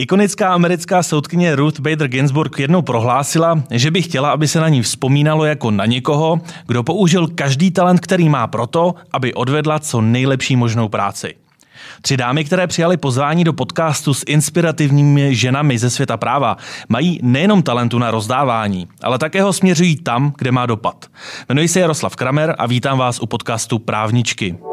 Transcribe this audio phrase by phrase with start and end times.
[0.00, 4.82] Ikonická americká soudkyně Ruth Bader Ginsburg jednou prohlásila, že by chtěla, aby se na ní
[4.82, 10.56] vzpomínalo jako na někoho, kdo použil každý talent, který má proto, aby odvedla co nejlepší
[10.56, 11.34] možnou práci.
[12.02, 16.56] Tři dámy, které přijali pozvání do podcastu s inspirativními ženami ze světa práva,
[16.88, 21.06] mají nejenom talentu na rozdávání, ale také ho směřují tam, kde má dopad.
[21.48, 24.69] Jmenuji se Jaroslav Kramer a vítám vás u podcastu Právničky.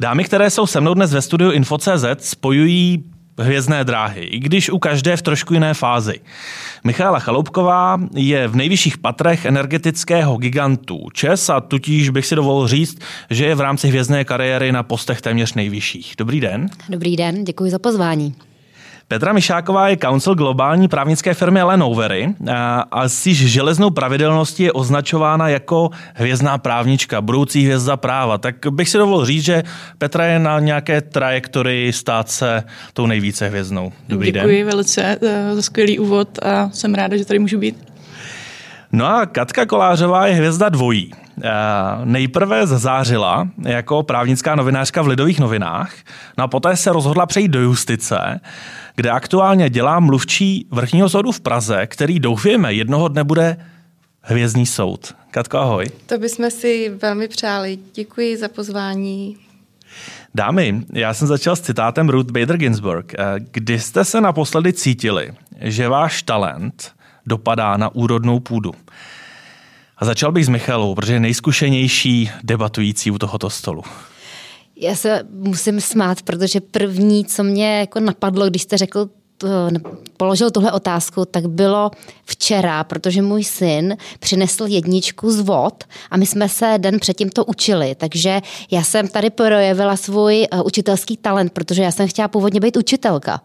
[0.00, 3.04] Dámy, které jsou se mnou dnes ve studiu Info.cz, spojují
[3.38, 6.20] hvězdné dráhy, i když u každé v trošku jiné fázi.
[6.84, 12.98] Michála Chaloupková je v nejvyšších patrech energetického gigantu ČES a tutíž bych si dovolil říct,
[13.30, 16.14] že je v rámci hvězdné kariéry na postech téměř nejvyšších.
[16.18, 16.68] Dobrý den.
[16.88, 18.34] Dobrý den, děkuji za pozvání.
[19.08, 22.34] Petra Mišáková je council globální právnické firmy Lenovery
[22.90, 28.38] a s již železnou pravidelností je označována jako hvězdná právnička, budoucí hvězda práva.
[28.38, 29.62] Tak bych si dovolil říct, že
[29.98, 33.92] Petra je na nějaké trajektorii stát se tou nejvíce hvězdnou.
[34.08, 34.66] Dobrý Děkuji den.
[34.66, 37.76] velice eh, za skvělý úvod a jsem ráda, že tady můžu být.
[38.92, 41.12] No a Katka Kolářová je hvězda dvojí.
[41.42, 41.50] Eh,
[42.04, 45.92] nejprve zazářila jako právnická novinářka v Lidových novinách,
[46.38, 48.40] no a poté se rozhodla přejít do justice,
[48.96, 53.56] kde aktuálně dělá mluvčí vrchního soudu v Praze, který doufujeme jednoho dne bude
[54.20, 55.14] hvězdný soud.
[55.30, 55.86] Katko, ahoj.
[56.06, 57.78] To bychom si velmi přáli.
[57.94, 59.36] Děkuji za pozvání.
[60.34, 63.14] Dámy, já jsem začal s citátem Ruth Bader Ginsburg.
[63.14, 66.92] Eh, kdy jste se naposledy cítili, že váš talent
[67.26, 68.72] dopadá na úrodnou půdu?
[69.98, 73.82] A začal bych s Michalou, protože je nejzkušenější debatující u tohoto stolu.
[74.76, 79.08] Já se musím smát, protože první, co mě jako napadlo, když jste řekl
[80.16, 81.90] položil tuhle otázku, tak bylo
[82.24, 87.44] včera, protože můj syn přinesl jedničku z vod a my jsme se den předtím to
[87.44, 92.60] učili, takže já jsem tady projevila svůj uh, učitelský talent, protože já jsem chtěla původně
[92.60, 93.40] být učitelka,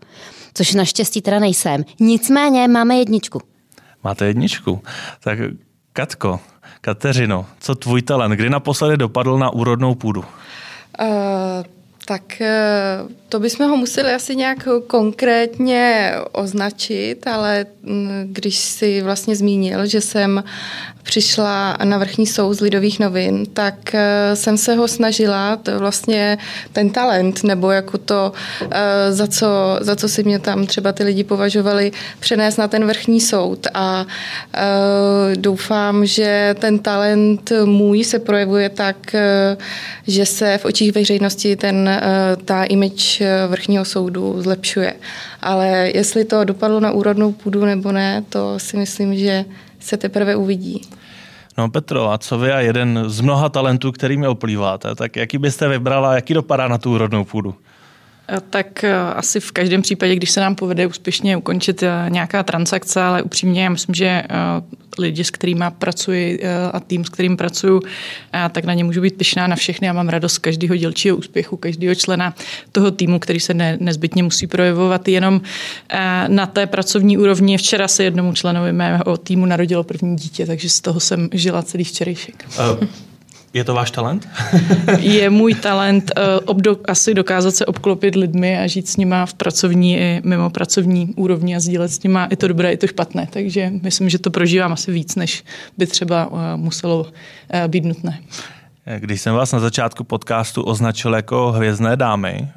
[0.54, 1.86] což naštěstí teda nejsem.
[2.00, 3.42] Nicméně máme jedničku.
[4.04, 4.82] Máte jedničku?
[5.24, 5.40] Tak
[5.94, 6.40] Katko,
[6.82, 8.36] Kateřino, co tvůj talent?
[8.36, 10.20] Kdy naposledy dopadl na úrodnou půdu?
[10.20, 11.08] Uh,
[12.06, 13.00] tak eh,
[13.34, 20.02] to bychom ho museli asi nějak konkrétně označit, ale mm, když si vlastně zmínil, že
[20.02, 20.44] jsem
[21.04, 26.38] přišla na vrchní soud z Lidových novin, tak eh, jsem se ho snažila, to vlastně
[26.74, 28.32] ten talent, nebo jako to,
[28.72, 29.48] eh, za co,
[29.82, 33.68] za co si mě tam třeba ty lidi považovali, přenést na ten vrchní soud.
[33.74, 34.06] A
[35.36, 39.16] doufám, že ten talent můj se projevuje tak,
[40.08, 41.90] že se v očích veřejnosti ten
[42.34, 44.94] Eh, ta image eh, vrchního soudu zlepšuje.
[45.42, 49.46] Ale jestli to dopadlo na úrodnou půdu nebo ne, to si myslím, že
[49.80, 50.82] se teprve uvidí.
[51.58, 55.68] No Petro, a co vy a jeden z mnoha talentů, kterými oplýváte, tak jaký byste
[55.68, 57.56] vybrala, jaký dopadá na tu úrodnou půdu?
[58.28, 58.86] Eh, tak
[59.16, 63.70] asi v každém případě, když se nám povede úspěšně ukončit nějaká transakce, ale upřímně, já
[63.70, 64.24] myslím, že
[65.00, 67.82] lidi, s kterými pracuji eh, a tým, s kterým pracuju,
[68.52, 71.58] tak na ně můžu být pyšná na všechny a mám radost z každého dělčího úspěchu,
[71.58, 72.36] každého člena
[72.72, 75.42] toho týmu, který se ne, nezbytně musí projevovat jenom
[75.90, 77.58] eh, na té pracovní úrovni.
[77.58, 81.84] Včera se jednomu členovi mého týmu narodilo první dítě, takže z toho jsem žila celý
[81.84, 82.46] včerejšek.
[82.60, 82.88] Uh.
[83.54, 84.30] Je to váš talent?
[85.00, 89.34] je můj talent uh, obdo, asi dokázat se obklopit lidmi a žít s nima v
[89.34, 93.28] pracovní i mimo pracovní úrovni a sdílet s nima i to dobré, i to špatné.
[93.30, 95.44] Takže myslím, že to prožívám asi víc, než
[95.78, 98.20] by třeba uh, muselo uh, být nutné.
[99.00, 102.48] Když jsem vás na začátku podcastu označil jako hvězdné dámy,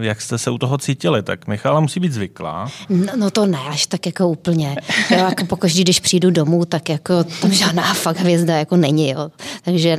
[0.00, 1.22] jak jste se u toho cítili?
[1.22, 2.70] Tak Michala musí být zvyklá.
[2.88, 4.76] No, no to ne, až tak jako úplně.
[5.10, 9.10] Jo, jako pokaždý, když přijdu domů, tak jako tam žádná fakt hvězda jako není.
[9.10, 9.30] Jo.
[9.64, 9.98] Takže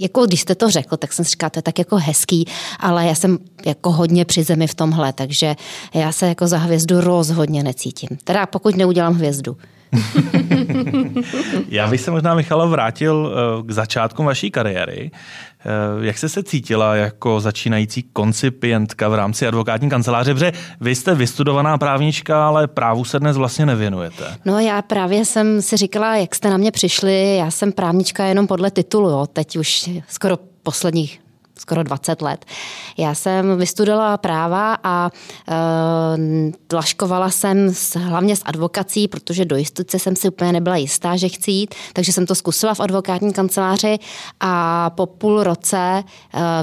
[0.00, 2.44] jako když jste to řekl, tak jsem si říkala, to je tak jako hezký,
[2.80, 5.56] ale já jsem jako hodně při zemi v tomhle, takže
[5.94, 8.08] já se jako za hvězdu rozhodně necítím.
[8.24, 9.56] Teda pokud neudělám hvězdu.
[11.68, 15.10] Já bych se možná, Michalo, vrátil eh, k začátku vaší kariéry.
[15.66, 20.34] Eh, jak jste se cítila jako začínající koncipientka v rámci advokátní kanceláře?
[20.34, 24.36] Protože vy jste vystudovaná právnička, ale právu se dnes vlastně nevěnujete.
[24.44, 28.46] No já právě jsem si říkala, jak jste na mě přišli, já jsem právnička jenom
[28.46, 29.26] podle titulu, jo.
[29.32, 31.20] teď už skoro posledních
[31.58, 32.44] skoro 20 let.
[32.98, 35.10] Já jsem vystudovala práva a
[35.48, 35.54] e,
[36.66, 41.28] tlaškovala jsem s, hlavně s advokací, protože do jistoty jsem si úplně nebyla jistá, že
[41.28, 43.98] chci jít, takže jsem to zkusila v advokátní kanceláři
[44.40, 46.02] a po půl roce e,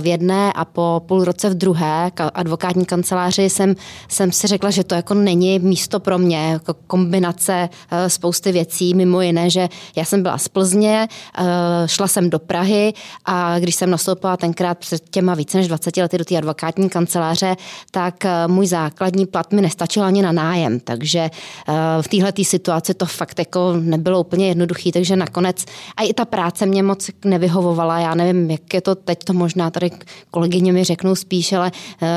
[0.01, 3.75] v jedné a po půl roce v druhé advokátní kanceláři jsem,
[4.07, 8.93] jsem si řekla, že to jako není místo pro mě, jako kombinace e, spousty věcí,
[8.93, 11.07] mimo jiné, že já jsem byla z Plzně,
[11.37, 12.93] e, šla jsem do Prahy
[13.25, 17.55] a když jsem nastoupila tenkrát před těma více než 20 lety do té advokátní kanceláře,
[17.91, 22.93] tak eh, můj základní plat mi nestačil ani na nájem, takže eh, v téhle situaci
[22.93, 25.65] to fakt jako nebylo úplně jednoduché, takže nakonec
[25.97, 29.71] a i ta práce mě moc nevyhovovala, já nevím, jak je to teď, to možná
[29.71, 29.91] tady
[30.31, 31.71] kolegyně mi řeknou spíš, ale
[32.01, 32.07] eh,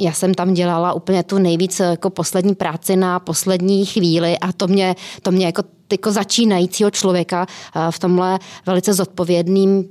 [0.00, 4.66] já jsem tam dělala úplně tu nejvíc jako poslední práci na poslední chvíli a to
[4.66, 5.62] mě, to mě jako
[5.94, 7.46] jako začínajícího člověka
[7.90, 9.84] v tomhle velice zodpovědným,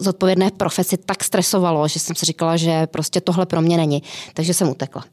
[0.00, 4.02] zodpovědné profesi tak stresovalo, že jsem si říkala, že prostě tohle pro mě není.
[4.34, 5.04] Takže jsem utekla.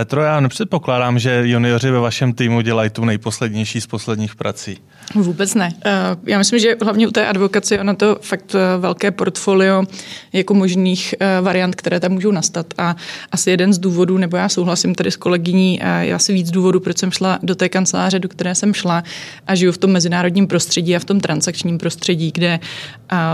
[0.00, 4.78] Petro, já nepředpokládám, že junioři ve vašem týmu dělají tu nejposlednější z posledních prací.
[5.14, 5.72] Vůbec ne.
[5.84, 5.90] Eh,
[6.26, 9.84] já myslím, že hlavně u té advokace ono to fakt eh, velké portfolio
[10.32, 12.66] jako možných eh, variant, které tam můžou nastat.
[12.78, 12.96] A
[13.32, 16.98] asi jeden z důvodů, nebo já souhlasím tady s kolegyní, já si víc důvodů, proč
[16.98, 19.02] jsem šla do té kanceláře, do které jsem šla
[19.46, 22.60] a žiju v tom mezinárodním prostředí a v tom transakčním prostředí, kde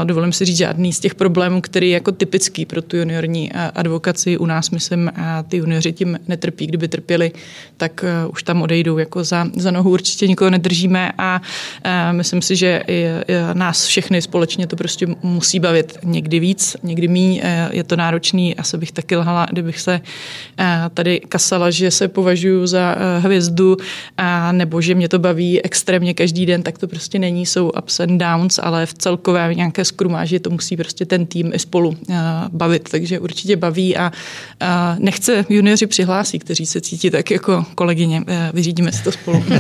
[0.05, 4.39] dovolím si říct žádný z těch problémů, který je jako typický pro tu juniorní advokaci.
[4.39, 5.11] U nás, myslím,
[5.49, 6.56] ty junioři tím netrpí.
[6.65, 7.33] Kdyby trpěli,
[7.77, 9.91] tak už tam odejdou jako za, za nohu.
[9.91, 11.41] Určitě nikoho nedržíme a
[12.13, 12.83] Myslím si, že
[13.53, 17.43] nás všechny společně to prostě musí bavit někdy víc, někdy míň.
[17.71, 20.01] Je to náročný, asi bych taky lhala, kdybych se
[20.95, 23.77] tady kasala, že se považuji za hvězdu
[24.53, 28.19] nebo že mě to baví extrémně každý den, tak to prostě není, jsou ups and
[28.19, 31.97] downs, ale v celkové nějaké skrumáži to musí prostě ten tým i spolu
[32.53, 34.13] bavit, takže určitě baví a
[34.99, 38.23] nechce junioři přihlásí, kteří se cítí tak jako kolegyně.
[38.53, 39.45] Vyřídíme si to spolu.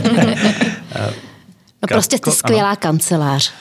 [1.82, 2.76] No prostě jste skvělá ano.
[2.76, 3.52] kancelář.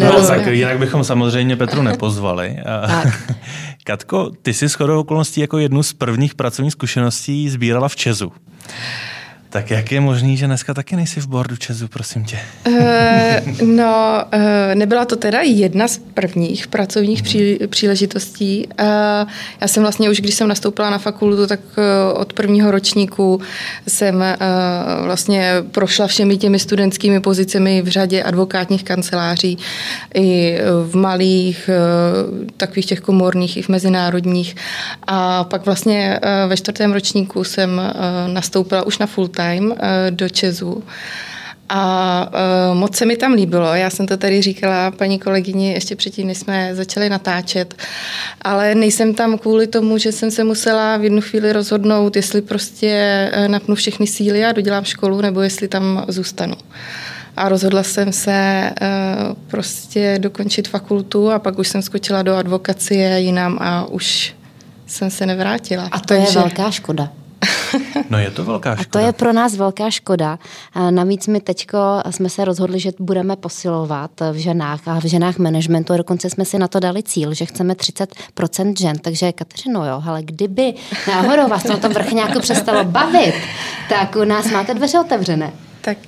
[0.00, 2.56] No, tak jinak bychom samozřejmě Petru nepozvali.
[2.86, 3.32] Tak.
[3.84, 8.32] Katko, ty jsi shodou okolností jako jednu z prvních pracovních zkušeností sbírala v Česu.
[9.52, 12.38] Tak jak je možný, že dneska taky nejsi v bordu Česu, prosím tě?
[12.68, 14.40] Uh, no, uh,
[14.74, 17.24] nebyla to teda jedna z prvních pracovních hmm.
[17.24, 18.68] pří, příležitostí.
[18.80, 18.86] Uh,
[19.60, 23.40] já jsem vlastně už, když jsem nastoupila na fakultu, tak uh, od prvního ročníku
[23.88, 29.58] jsem uh, vlastně prošla všemi těmi studentskými pozicemi v řadě advokátních kanceláří,
[30.14, 34.56] i v malých, uh, takových těch komorních, i v mezinárodních.
[35.06, 40.10] A pak vlastně uh, ve čtvrtém ročníku jsem uh, nastoupila už na full time eh,
[40.10, 40.82] do Česu.
[41.74, 42.28] A
[42.72, 43.74] uh, moc se mi tam líbilo.
[43.74, 47.74] Já jsem to tady říkala paní kolegyni ještě předtím, než jsme začali natáčet.
[48.42, 52.90] Ale nejsem tam kvůli tomu, že jsem se musela v jednu chvíli rozhodnout, jestli prostě
[53.32, 56.54] eh, napnu všechny síly a dodělám školu, nebo jestli tam zůstanu.
[57.36, 63.20] A rozhodla jsem se uh, prostě dokončit fakultu a pak už jsem skočila do advokacie
[63.20, 64.34] jinam a už
[64.86, 65.88] jsem se nevrátila.
[65.92, 66.38] A to Takže...
[66.38, 67.21] je velká škoda.
[68.10, 68.88] No je to velká škoda.
[68.88, 70.38] A to je pro nás velká škoda.
[70.90, 71.78] Navíc my teďko
[72.10, 75.96] jsme se rozhodli, že budeme posilovat v ženách a v ženách managementu.
[75.96, 78.98] Dokonce jsme si na to dali cíl, že chceme 30% žen.
[78.98, 80.74] Takže Kateřino, jo, ale kdyby
[81.08, 83.34] náhodou vás to na tom vrchňáku přestalo bavit,
[83.88, 85.52] tak u nás máte dveře otevřené.
[85.80, 85.98] Tak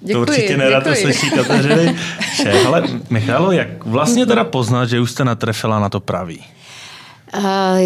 [0.00, 0.12] děkuji.
[0.12, 1.96] To určitě nerad to slyší Kateřiny.
[2.66, 6.44] Ale Michalo, jak vlastně teda poznat, že už jste natrefila na to pravý?
[7.36, 7.42] Uh,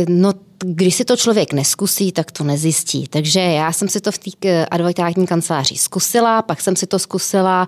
[0.08, 3.06] no když si to člověk neskusí, tak to nezjistí.
[3.08, 7.66] Takže já jsem si to v té advokátní kanceláři zkusila, pak jsem si to zkusila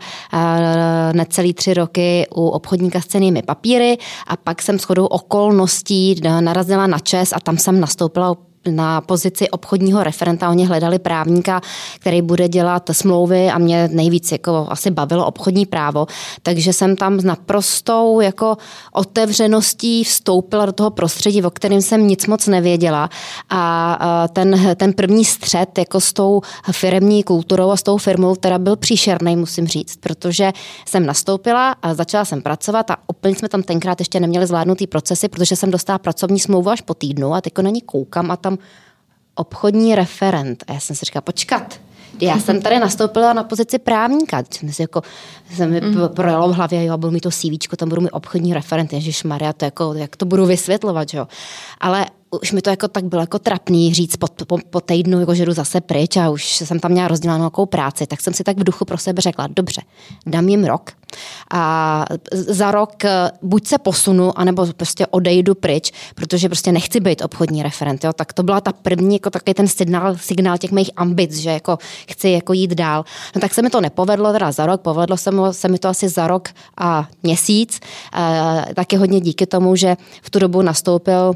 [1.13, 6.99] necelý tři roky u obchodníka s cenými papíry a pak jsem shodou okolností narazila na
[6.99, 8.37] ČES a tam jsem nastoupila
[8.77, 10.51] na pozici obchodního referenta.
[10.51, 11.61] Oni hledali právníka,
[12.01, 16.07] který bude dělat smlouvy a mě nejvíc jako asi bavilo obchodní právo.
[16.43, 18.57] Takže jsem tam s naprostou jako
[18.93, 23.11] otevřeností vstoupila do toho prostředí, o kterém jsem nic moc nevěděla.
[23.51, 26.41] A ten, ten první střed jako s tou
[26.73, 30.53] firmní kulturou a s tou firmou teda byl příšerný, musím říct, protože
[30.87, 35.29] jsem nastoupila a začala jsem pracovat a úplně jsme tam tenkrát ještě neměli zvládnutý procesy,
[35.29, 38.58] protože jsem dostala pracovní smlouvu až po týdnu a teď na ní koukám a tam
[39.35, 40.65] obchodní referent.
[40.67, 41.81] A já jsem si říkala, počkat,
[42.21, 44.43] já jsem tady nastoupila na pozici právníka.
[44.51, 45.03] Jsem si jako,
[45.55, 46.09] jsem mi mm.
[46.09, 49.53] projelo v hlavě, jo, budu mi to CV, tam budu mi obchodní referent, Ježíš Maria,
[49.53, 51.29] to jako, jak to budu vysvětlovat, jo.
[51.81, 55.35] Ale už mi to jako tak bylo jako trapný říct po, po, po týdnu, jako
[55.35, 58.45] že jdu zase pryč a už jsem tam měla rozdělanou nějakou práci, tak jsem si
[58.45, 59.83] tak v duchu pro sebe řekla, dobře,
[60.27, 60.93] dám jim rok
[61.51, 67.23] a za rok eh, buď se posunu, anebo prostě odejdu pryč, protože prostě nechci být
[67.23, 68.05] obchodní referent.
[68.05, 68.13] Jo?
[68.13, 71.79] Tak to byla ta první, jako takový ten signál, signál těch mých ambic, že jako
[72.09, 73.05] chci jako jít dál.
[73.35, 75.89] No tak se mi to nepovedlo teda za rok, povedlo se mi, se mi to
[75.89, 77.81] asi za rok a měsíc.
[78.15, 81.35] E, taky hodně díky tomu, že v tu dobu nastoupil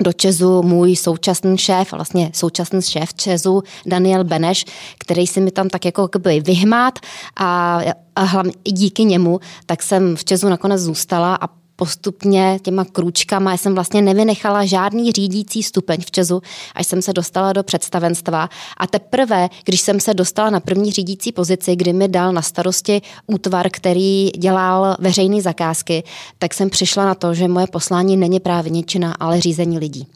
[0.00, 4.64] do Česu můj současný šéf, vlastně současný šéf Česu, Daniel Beneš,
[4.98, 6.08] který si mi tam tak jako
[6.40, 6.98] vyhmát
[7.36, 7.80] a,
[8.16, 13.50] a hlavně díky němu, tak jsem v Česu nakonec zůstala a postupně těma krůčkama.
[13.50, 16.42] Já jsem vlastně nevynechala žádný řídící stupeň v Česu,
[16.74, 18.48] až jsem se dostala do představenstva.
[18.76, 23.02] A teprve, když jsem se dostala na první řídící pozici, kdy mi dal na starosti
[23.26, 26.04] útvar, který dělal veřejné zakázky,
[26.38, 30.06] tak jsem přišla na to, že moje poslání není právě něčina, ale řízení lidí.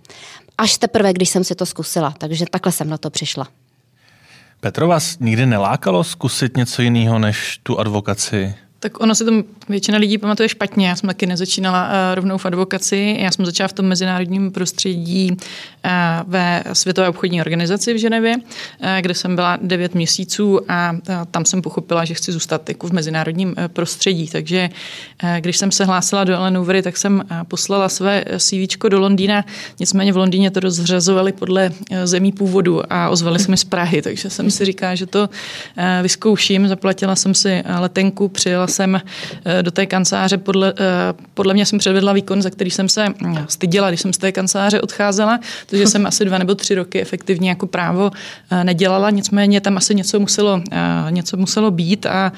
[0.58, 2.14] Až teprve, když jsem si to zkusila.
[2.18, 3.46] Takže takhle jsem na to přišla.
[4.60, 8.54] Petro, vás nikdy nelákalo zkusit něco jiného než tu advokaci?
[8.86, 9.32] Tak ono si to
[9.68, 10.88] většina lidí pamatuje špatně.
[10.88, 13.16] Já jsem taky nezačínala uh, rovnou v advokaci.
[13.20, 15.90] Já jsem začala v tom mezinárodním prostředí uh,
[16.26, 18.42] ve Světové obchodní organizaci v Ženevě, uh,
[19.00, 20.96] kde jsem byla 9 měsíců a
[21.30, 24.28] tam jsem pochopila, že chci zůstat jako v mezinárodním prostředí.
[24.28, 24.70] Takže
[25.40, 29.44] když jsem se hlásila do Ellen tak jsem poslala své CV do Londýna.
[29.80, 31.70] Nicméně v Londýně to rozřazovali podle
[32.04, 35.28] zemí původu a ozvali mi z Prahy, takže jsem si říkala, že to
[36.02, 36.68] vyzkouším.
[36.68, 39.00] Zaplatila jsem si letenku, přijela jsem
[39.44, 43.08] eh, do té kanceláře, podle, eh, podle mě jsem předvedla výkon, za který jsem se
[43.08, 47.00] hm, styděla, když jsem z té kanceláře odcházela, protože jsem asi dva nebo tři roky
[47.00, 48.10] efektivně jako právo
[48.50, 50.62] eh, nedělala, nicméně tam asi něco muselo,
[51.10, 52.32] něco muselo být a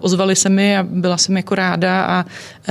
[0.00, 2.24] ozvali se mi a byla jsem jako ráda a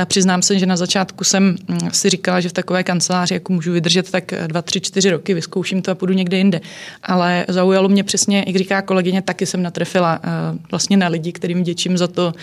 [0.06, 3.72] přiznám se, že na začátku jsem hm, si říkala, že v takové kanceláři jako můžu
[3.72, 6.62] vydržet tak dva, tři, čtyři roky, vyzkouším to a půjdu někde jinde.
[7.04, 10.20] Ale zaujalo mě přesně, jak říká kolegyně, taky jsem natrefila
[10.72, 12.34] vlastně na lidi, kterým děčím za to,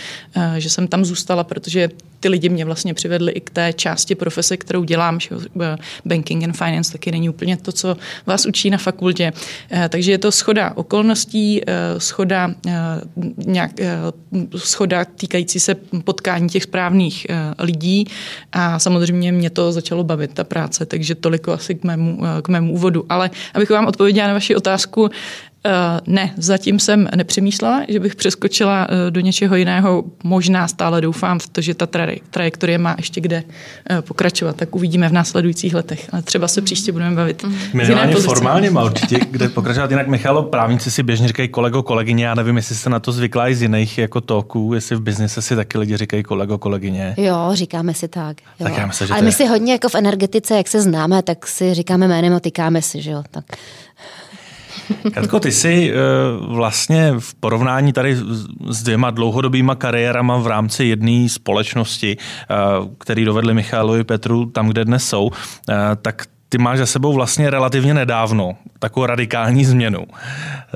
[0.59, 1.89] že jsem tam zůstala, protože
[2.27, 5.29] ty lidi mě vlastně přivedli i k té části profese, kterou dělám, že
[6.05, 9.33] banking and finance taky není úplně to, co vás učí na fakultě.
[9.71, 12.73] Eh, takže je to schoda okolností, eh, schoda, eh,
[13.47, 13.71] nějak,
[14.57, 17.27] schoda týkající se potkání těch správných
[17.59, 18.07] lidí
[18.53, 22.73] a samozřejmě mě to začalo bavit, ta práce, takže toliko asi k mému, k mému
[22.73, 23.07] úvodu.
[23.09, 25.11] Ale abych vám odpověděla na vaši otázku,
[26.07, 30.05] ne, zatím jsem nepřemýšlela, že bych přeskočila do něčeho jiného.
[30.25, 31.87] Možná stále doufám v to, že ta
[32.31, 33.43] trajektorie má ještě kde
[33.91, 34.57] uh, pokračovat.
[34.57, 36.09] Tak uvidíme v následujících letech.
[36.13, 37.43] Ale třeba se příště budeme bavit.
[37.43, 37.57] Mm.
[37.73, 39.91] Minimálně formálně má určitě kde pokračovat.
[39.91, 42.27] Jinak Michalo, právníci si běžně říkají kolego, kolegyně.
[42.27, 45.43] Já nevím, jestli se na to zvykla i z jiných jako toků, jestli v biznise
[45.43, 47.15] si taky lidi říkají kolego, kolegyně.
[47.17, 48.37] Jo, říkáme si tak.
[48.61, 48.67] Jo.
[48.67, 49.33] tak já myslím, že Ale my je...
[49.33, 53.03] si hodně jako v energetice, jak se známe, tak si říkáme jménem a tykáme si,
[53.03, 53.23] že jo.
[53.31, 53.45] Tak.
[55.13, 55.97] Katko, ty jsi eh,
[56.47, 58.17] vlastně v porovnání tady
[58.69, 62.55] s dvěma dlouhodobýma kariérama v rámci jedné společnosti, eh,
[62.99, 65.31] který dovedli Michalovi Petru tam, kde dnes jsou,
[65.69, 70.07] eh, tak ty máš za sebou vlastně relativně nedávno takovou radikální změnu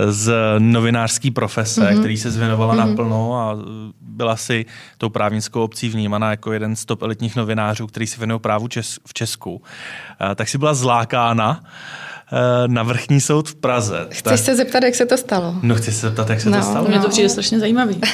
[0.07, 1.99] z novinářské profese, mm-hmm.
[1.99, 2.89] který se zvěnovala mm-hmm.
[2.89, 3.57] naplno a
[4.01, 4.67] byla si
[4.99, 8.69] tou právnickou obcí vnímaná jako jeden z top elitních novinářů, který se věnuje právu
[9.07, 9.63] v Česku.
[10.35, 11.63] Tak si byla zlákána
[12.67, 14.07] na vrchní soud v Praze.
[14.11, 14.39] Chceš tak...
[14.39, 15.55] se zeptat, jak se to stalo?
[15.63, 16.89] No, chci se zeptat, jak se no, to stalo.
[16.89, 18.01] Mě to přijde strašně zajímavý.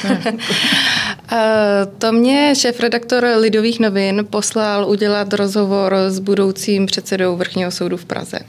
[1.31, 8.05] Eh, to mě šéf-redaktor Lidových novin poslal udělat rozhovor s budoucím předsedou vrchního soudu v
[8.05, 8.39] Praze.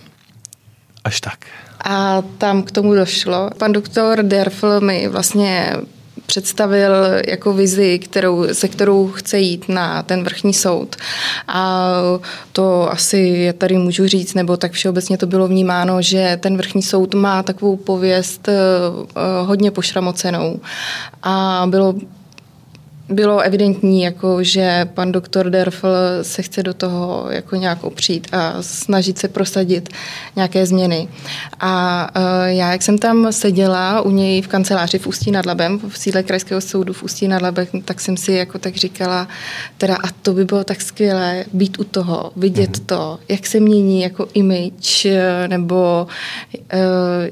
[1.05, 1.39] Až tak.
[1.85, 3.51] A tam k tomu došlo.
[3.59, 5.73] Pan doktor Derfl mi vlastně
[6.29, 6.93] představil
[7.29, 10.97] jako vizi, kterou, se kterou chce jít na ten vrchní soud.
[11.49, 11.91] A
[12.53, 16.83] to asi já tady můžu říct, nebo tak všeobecně to bylo vnímáno, že ten vrchní
[16.83, 18.55] soud má takovou pověst eh,
[19.43, 20.61] hodně pošramocenou.
[21.23, 21.95] A bylo
[23.09, 25.89] bylo evidentní, jako, že pan doktor Derfl
[26.23, 29.89] se chce do toho jako nějak opřít a snažit se prosadit
[30.37, 31.09] nějaké změny.
[31.61, 35.79] A uh, já, jak jsem tam seděla u něj v kanceláři v Ústí nad Labem,
[35.89, 39.29] v sídle Krajského soudu v Ústí nad Labem, tak jsem si jako tak říkala,
[39.79, 42.87] teda a to by bylo tak skvělé být u toho, vidět mm-hmm.
[42.87, 45.07] to, jak se mění jako image,
[45.47, 46.07] nebo
[46.55, 46.79] uh,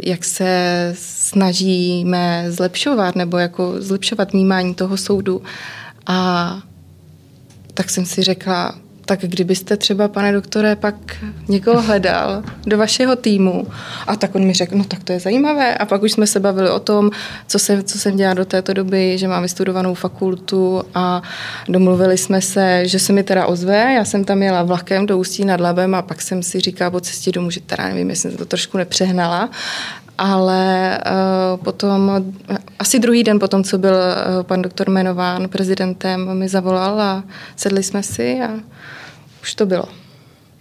[0.05, 5.43] jak se snažíme zlepšovat, nebo jako zlepšovat vnímání toho soudu.
[6.07, 6.59] A
[7.75, 8.75] tak jsem si řekla,
[9.07, 10.95] tak kdybyste třeba, pane doktore, pak
[11.49, 13.67] někoho hledal do vašeho týmu
[14.07, 15.75] a tak on mi řekl, no tak to je zajímavé.
[15.75, 17.11] A pak už jsme se bavili o tom,
[17.47, 21.23] co jsem, co jsem dělala do této doby, že mám vystudovanou fakultu a
[21.69, 25.45] domluvili jsme se, že se mi teda ozve, já jsem tam jela vlakem do Ústí
[25.45, 28.39] nad Labem a pak jsem si říkala po cestě domů, že teda nevím, jestli jsem
[28.39, 29.51] to trošku nepřehnala,
[30.19, 32.25] ale uh, potom,
[32.79, 37.25] asi druhý den potom, co byl uh, pan doktor jmenován prezidentem, mi zavolal a
[37.57, 38.51] sedli jsme si a
[39.43, 39.85] už to bylo.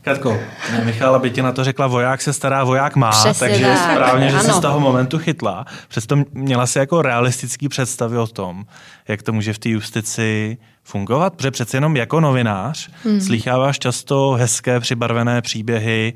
[0.06, 0.40] Katko,
[0.84, 3.92] Michala by ti na to řekla, voják se stará, voják má, Přesně takže tak.
[3.92, 4.44] správně, že Ano.
[4.44, 5.66] jsi z toho momentu chytla.
[5.88, 8.66] Přesto měla si jako realistický představy o tom,
[9.08, 13.22] jak to může v té justici fungovat, protože přece jenom jako novinář hmm.
[13.22, 16.14] slýcháváš často hezké přibarvené příběhy,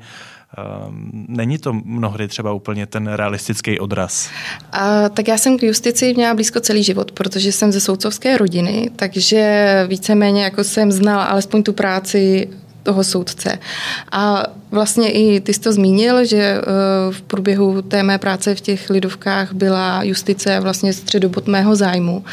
[1.28, 4.30] není to mnohdy třeba úplně ten realistický odraz?
[4.72, 8.90] A, tak já jsem k justici měla blízko celý život, protože jsem ze soudcovské rodiny,
[8.96, 12.48] takže víceméně jako jsem znala alespoň tu práci
[12.82, 13.58] toho soudce.
[14.12, 16.62] A vlastně i ty jsi to zmínil, že eh,
[17.10, 22.24] v průběhu té mé práce v těch lidovkách byla justice vlastně středobod mého zájmu.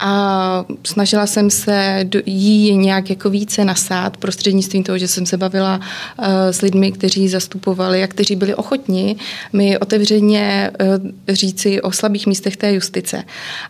[0.00, 5.80] A snažila jsem se jí nějak jako více nasát prostřednictvím toho, že jsem se bavila
[6.18, 9.16] eh, s lidmi, kteří zastupovali a kteří byli ochotni
[9.52, 13.24] mi otevřeně eh, říci o slabých místech té justice.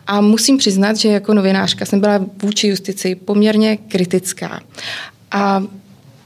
[0.07, 4.59] A musím přiznat, že jako novinářka jsem byla vůči justici poměrně kritická.
[5.31, 5.63] A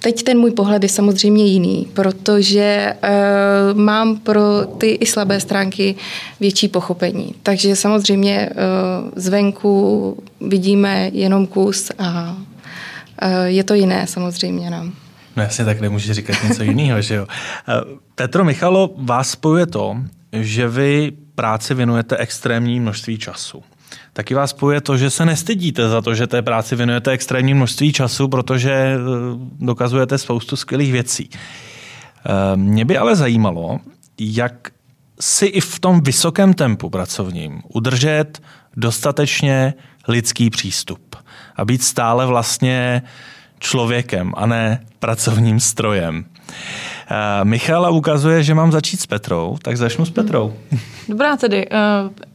[0.03, 5.95] Teď ten můj pohled je samozřejmě jiný, protože uh, mám pro ty i slabé stránky
[6.39, 7.35] větší pochopení.
[7.43, 14.93] Takže samozřejmě uh, zvenku vidíme jenom kus a uh, je to jiné samozřejmě nám.
[15.35, 17.27] No jasně, tak nemůžeš říkat něco jiného, že jo.
[18.15, 19.97] Petro Michalo, vás spojuje to,
[20.33, 23.63] že vy práci věnujete extrémní množství času.
[24.13, 27.93] Taky vás spojuje to, že se nestydíte za to, že té práci věnujete extrémní množství
[27.93, 28.97] času, protože eh,
[29.59, 31.29] dokazujete spoustu skvělých věcí.
[31.33, 33.79] Eh, Mě by ale zajímalo,
[34.19, 34.71] jak
[35.19, 38.41] si i v tom vysokém tempu pracovním udržet
[38.77, 39.73] dostatečně
[40.07, 41.15] lidský přístup
[41.55, 43.01] a být stále vlastně
[43.59, 46.25] člověkem a ne pracovním strojem.
[47.43, 50.53] Michala ukazuje, že mám začít s Petrou, tak začnu s Petrou.
[51.09, 51.67] Dobrá tedy.
[51.71, 51.77] eh,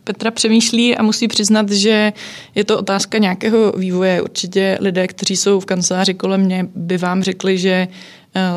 [0.04, 2.12] Petra přemýšlí a musí přiznat, že
[2.54, 4.22] je to otázka nějakého vývoje.
[4.22, 7.88] Určitě lidé, kteří jsou v kanceláři kolem mě, by vám řekli, že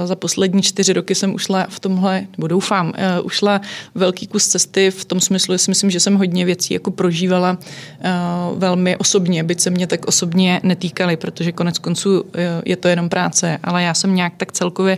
[0.05, 3.62] za poslední čtyři roky jsem ušla v tomhle, nebo doufám, eh, ušla
[3.95, 7.57] velký kus cesty v tom smyslu, že si myslím, že jsem hodně věcí jako prožívala
[8.01, 8.09] eh,
[8.55, 13.09] velmi osobně, byť se mě tak osobně netýkaly, protože konec konců eh, je to jenom
[13.09, 14.98] práce, ale já jsem nějak tak celkově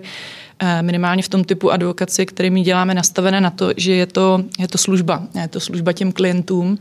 [0.59, 4.43] eh, minimálně v tom typu advokaci, který my děláme, nastavené na to, že je to,
[4.59, 5.23] je to služba.
[5.41, 6.77] Je to služba těm klientům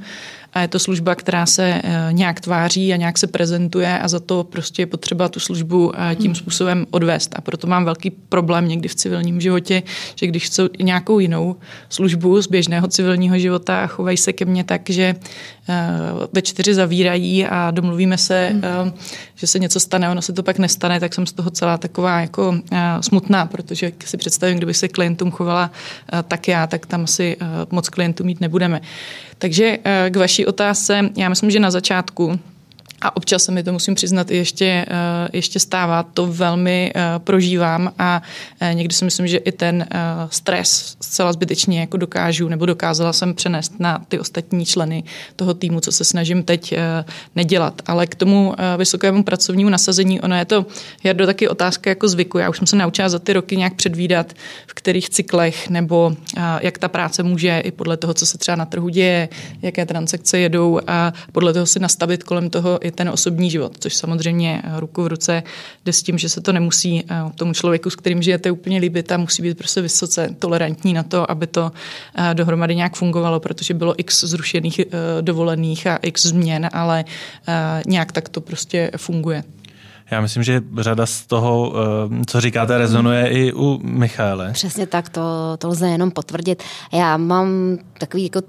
[0.53, 4.21] a je to služba, která se eh, nějak tváří a nějak se prezentuje a za
[4.21, 7.35] to prostě je potřeba tu službu eh, tím způsobem odvést.
[7.37, 9.83] A proto mám velký problém někdy v civilním životě,
[10.15, 11.57] že když chci nějakou jinou
[11.89, 15.15] službu z běžného civilního života a chovají se ke mně tak, že
[15.69, 15.75] eh,
[16.33, 18.93] ve čtyři zavírají a domluvíme se, eh,
[19.41, 22.21] že se něco stane, ono se to pak nestane, tak jsem z toho celá taková
[22.21, 25.71] jako eh, smutná, protože si představím, kdyby se klientům chovala
[26.13, 28.81] eh, tak já, tak tam asi eh, moc klientů mít nebudeme.
[29.39, 32.39] Takže eh, k vaší otázce, já myslím, že na začátku
[33.03, 37.93] a občas se mi to musím přiznat ještě, eh, ještě stává, to velmi eh, prožívám
[37.99, 38.23] a
[38.61, 39.87] eh, někdy si myslím, že i ten
[40.31, 45.05] stres zcela zbytečně jako dokážu nebo dokázala jsem přenést na ty ostatní členy
[45.37, 46.75] toho týmu, co se snažím teď
[47.37, 47.83] nedělat.
[47.87, 50.67] Ale k tomu vysokému pracovnímu nasazení, ono je to,
[51.05, 52.39] Jardo, taky otázka jako zvyku.
[52.39, 54.33] Já už jsem se naučila za ty roky nějak předvídat,
[54.67, 56.13] v kterých cyklech nebo
[56.61, 59.29] jak ta práce může i podle toho, co se třeba na trhu děje,
[59.63, 63.95] jaké transakce jedou a podle toho si nastavit kolem toho i ten osobní život, což
[63.95, 65.43] samozřejmě ruku v ruce
[65.85, 69.13] jde s tím, že se to nemusí eh, tomu člověku, s kterým žijete, úplně líbit
[69.13, 71.73] a musí být prostě vysoce tolerantní na to, aby to
[72.15, 74.87] eh, dohromady nějak fungovalo, protože bylo x zrušených eh,
[75.21, 77.05] dovolených a x změn, ale
[77.87, 79.45] nějak tak to prostě funguje.
[80.11, 81.75] Já myslím, že řada z toho,
[82.27, 84.53] co říkáte, rezonuje i u Michaele.
[84.53, 85.23] Přesně tak, to,
[85.59, 86.63] to lze jenom potvrdit.
[86.93, 88.43] Já mám takový jako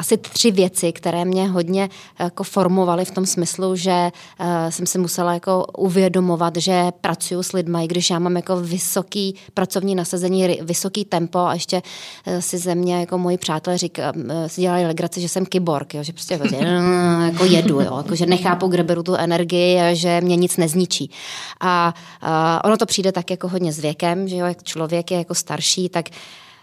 [0.00, 4.10] asi tři věci, které mě hodně jako formovaly v tom smyslu, že
[4.40, 9.34] uh, jsem si musela jako uvědomovat, že pracuji s lidmi, když já mám jako vysoký
[9.54, 11.82] pracovní nasazení, vysoký tempo a ještě
[12.26, 15.94] uh, si ze mě jako moji přátelé říká, uh, si dělali legraci, že jsem kyborg,
[15.94, 19.80] jo, že prostě jako, uh, jako jedu, jo, jako, že nechápu, kde beru tu energii
[19.80, 21.10] a že mě nic nezničí.
[21.60, 22.28] A uh,
[22.64, 25.88] ono to přijde tak jako hodně s věkem, že jo, jak člověk je jako starší,
[25.88, 26.08] tak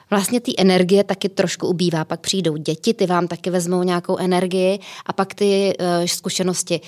[0.09, 2.05] vlastně ty energie taky trošku ubývá.
[2.05, 6.81] Pak přijdou děti, ty vám taky vezmou nějakou energii a pak ty uh, zkušenosti.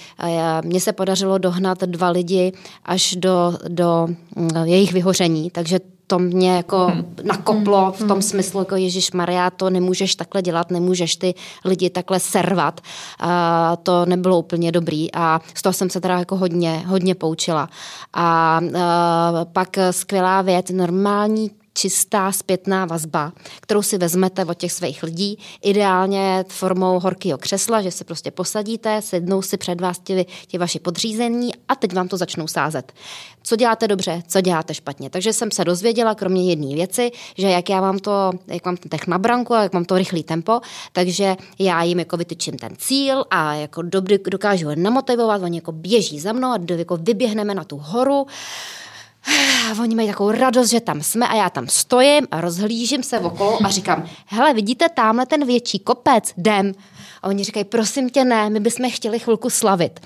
[0.63, 2.53] Mně se podařilo dohnat dva lidi
[2.85, 7.15] až do, do uh, jejich vyhoření, takže to mě jako hmm.
[7.23, 8.21] nakoplo v tom hmm.
[8.21, 11.33] smyslu, jako Ježíš Maria, to nemůžeš takhle dělat, nemůžeš ty
[11.65, 12.81] lidi takhle servat.
[13.19, 17.69] A to nebylo úplně dobrý a z toho jsem se teda jako hodně, hodně poučila.
[18.13, 18.61] A, a
[19.53, 26.45] pak skvělá věc, normální čistá zpětná vazba, kterou si vezmete od těch svých lidí, ideálně
[26.47, 31.51] formou horkého křesla, že se prostě posadíte, sednou si před vás ti, ti vaši podřízení
[31.67, 32.93] a teď vám to začnou sázet.
[33.43, 35.09] Co děláte dobře, co děláte špatně.
[35.09, 38.89] Takže jsem se dozvěděla, kromě jedné věci, že jak já mám to, jak mám ten
[38.89, 42.75] tech na branku a jak mám to rychlý tempo, takže já jim jako vytyčím ten
[42.77, 43.81] cíl a jako
[44.31, 48.25] dokážu je namotivovat, oni jako běží za mnou a jako vyběhneme na tu horu
[49.81, 53.65] oni mají takovou radost, že tam jsme a já tam stojím a rozhlížím se okolo
[53.65, 56.73] a říkám, hele, vidíte tamhle ten větší kopec, jdem.
[57.21, 59.99] A oni říkají, prosím tě, ne, my bychom chtěli chvilku slavit.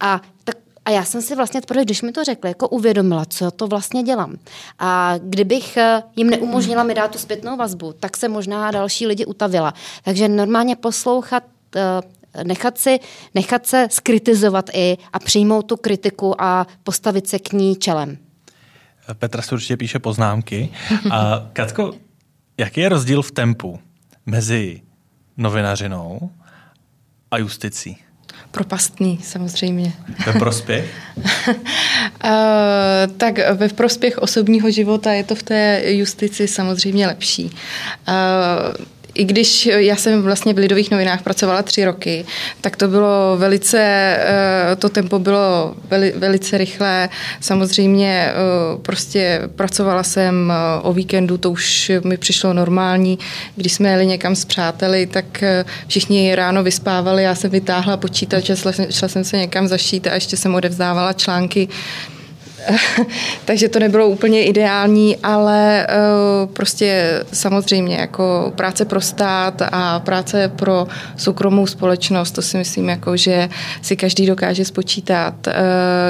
[0.00, 3.50] A tak a já jsem si vlastně, protože když mi to řekli, jako uvědomila, co
[3.50, 4.36] to vlastně dělám.
[4.78, 9.24] A kdybych eh, jim neumožnila mi dát tu zpětnou vazbu, tak se možná další lidi
[9.24, 9.74] utavila.
[10.04, 11.42] Takže normálně poslouchat
[11.76, 13.00] eh, nechat, si,
[13.34, 18.18] nechat se skritizovat i a přijmout tu kritiku a postavit se k ní čelem.
[19.14, 20.68] Petra si určitě píše poznámky.
[21.10, 21.94] A Katko,
[22.58, 23.78] jaký je rozdíl v tempu
[24.26, 24.82] mezi
[25.36, 26.30] novinařinou
[27.30, 27.96] a justicí?
[28.50, 29.92] Propastný, samozřejmě.
[30.26, 30.94] Ve prospěch?
[31.16, 31.54] uh,
[33.16, 37.44] tak ve prospěch osobního života je to v té justici samozřejmě lepší.
[37.44, 37.54] Uh,
[39.18, 42.24] i když já jsem vlastně v Lidových novinách pracovala tři roky,
[42.60, 45.74] tak to bylo velice, eh, to tempo bylo
[46.14, 47.08] velice rychlé.
[47.40, 48.34] Samozřejmě eh,
[48.82, 53.18] prostě pracovala jsem eh, o víkendu, to už mi přišlo normální.
[53.56, 55.44] Když jsme jeli někam s přáteli, tak
[55.86, 58.54] všichni ráno vyspávali, já jsem vytáhla počítač a
[58.90, 61.68] šla jsem se někam zašít a ještě jsem odevzdávala články
[63.44, 70.52] takže to nebylo úplně ideální, ale uh, prostě samozřejmě jako práce pro stát a práce
[70.56, 73.48] pro soukromou společnost, to si myslím, jako, že
[73.82, 75.52] si každý dokáže spočítat, uh,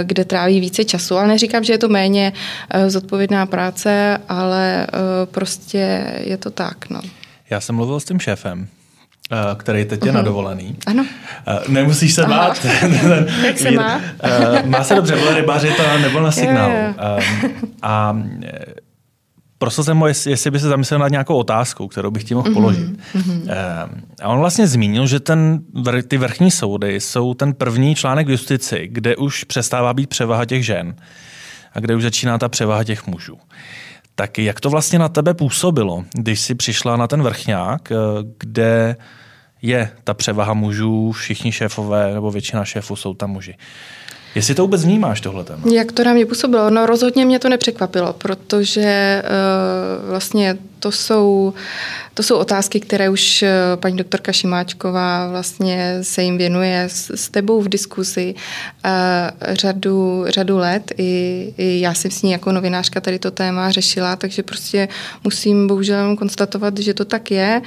[0.03, 1.17] kde tráví více času.
[1.17, 2.33] Ale neříkám, že je to méně
[2.75, 4.87] uh, zodpovědná práce, ale
[5.25, 6.91] prostě je to tak.
[6.91, 7.01] No.
[7.51, 8.78] Já jsem mluvil s tím šéfem Eh,
[9.55, 10.15] který teď je uh-huh.
[10.15, 10.77] nadovolený.
[10.87, 11.07] Ano.
[11.47, 12.67] Eh, nemusíš se bát.
[13.47, 14.01] Jak se má?
[14.23, 16.71] Eh, má se dobře, byl rybaři, to nebyl na signál.
[17.83, 18.19] A
[19.59, 22.53] prosil jsem ho, jestli, jestli by se zamyslel nad nějakou otázkou, kterou bych ti mohl
[22.53, 22.89] položit.
[23.17, 23.43] Uh-huh.
[24.23, 25.61] A on vlastně zmínil, že ten,
[26.09, 30.67] ty vrchní soudy jsou ten první článek v justici, kde už přestává být převaha těch
[30.67, 30.95] žen
[31.73, 33.39] a kde už začíná ta převaha těch mužů.
[34.19, 37.93] Tak jak to vlastně na tebe působilo, když jsi přišla na ten vrchňák,
[38.39, 38.97] kde
[39.63, 43.55] je ta převaha mužů, všichni šéfové nebo většina šéfů jsou tam muži.
[44.35, 45.63] Jestli to vůbec vnímáš tohle téma?
[45.73, 46.71] Jak to na mě působilo?
[46.71, 51.55] No rozhodně mě to nepřekvapilo, protože uh, vlastně to jsou,
[52.15, 57.29] to jsou otázky, které už eh, paní doktorka Šimáčková vlastně se jim věnuje s, s
[57.29, 58.91] tebou v diskuzi uh,
[59.55, 60.93] řadu, řadu let.
[60.99, 64.89] I, I já jsem s ní jako novinářka tady to téma řešila, takže prostě
[65.25, 67.63] musím bohužel konstatovat, že to tak je.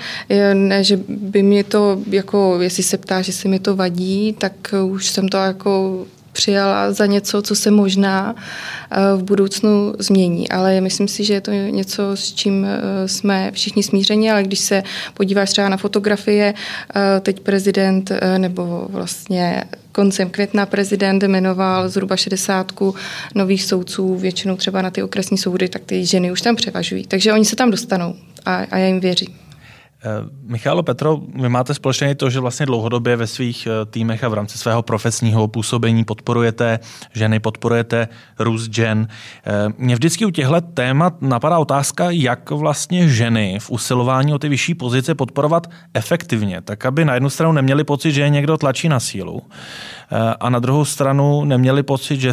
[0.53, 4.53] Ne, že by mě to, jako jestli se ptá, že se mi to vadí, tak
[4.83, 6.05] už jsem to jako
[6.41, 10.49] přijala za něco, co se možná eh, v budoucnu změní.
[10.49, 14.59] Ale myslím si, že je to něco, s čím eh, jsme všichni smířeni, ale když
[14.59, 22.17] se podíváš třeba na fotografie, eh, teď prezident nebo vlastně koncem května prezident jmenoval zhruba
[22.17, 22.71] 60
[23.35, 27.07] nových soudců, většinou třeba na ty okresní soudy, tak ty ženy už tam převažují.
[27.07, 29.40] Takže oni se tam dostanou a, a já jim věřím.
[30.03, 34.29] Eh, Michálo Petro, vy máte společně to, že vlastně dlouhodobě ve svých eh, týmech a
[34.29, 36.79] v rámci svého profesního působení podporujete
[37.13, 38.07] ženy, podporujete
[38.39, 39.07] růst žen.
[39.45, 44.49] Eh, mě vždycky u těchto témat napadá otázka, jak vlastně ženy v usilování o ty
[44.49, 48.89] vyšší pozice podporovat efektivně, tak aby na jednu stranu neměli pocit, že je někdo tlačí
[48.89, 49.41] na sílu
[50.39, 52.31] a na druhou stranu neměli pocit, že,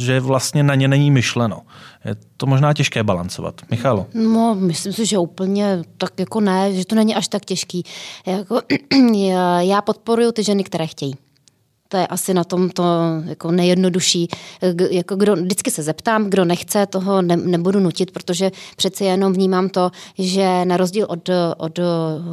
[0.00, 1.62] že vlastně na ně není myšleno.
[2.08, 3.60] Je to možná těžké balancovat.
[3.70, 4.06] Michalo?
[4.14, 7.84] No, myslím si, že úplně tak jako ne, že to není až tak těžký.
[8.26, 8.60] Jako,
[9.58, 11.14] já podporuji ty ženy, které chtějí.
[11.88, 12.84] To je asi na tom to
[13.24, 14.28] jako nejjednodušší.
[14.90, 19.68] Jako kdo, vždycky se zeptám, kdo nechce, toho ne, nebudu nutit, protože přeci jenom vnímám
[19.68, 21.78] to, že na rozdíl od, od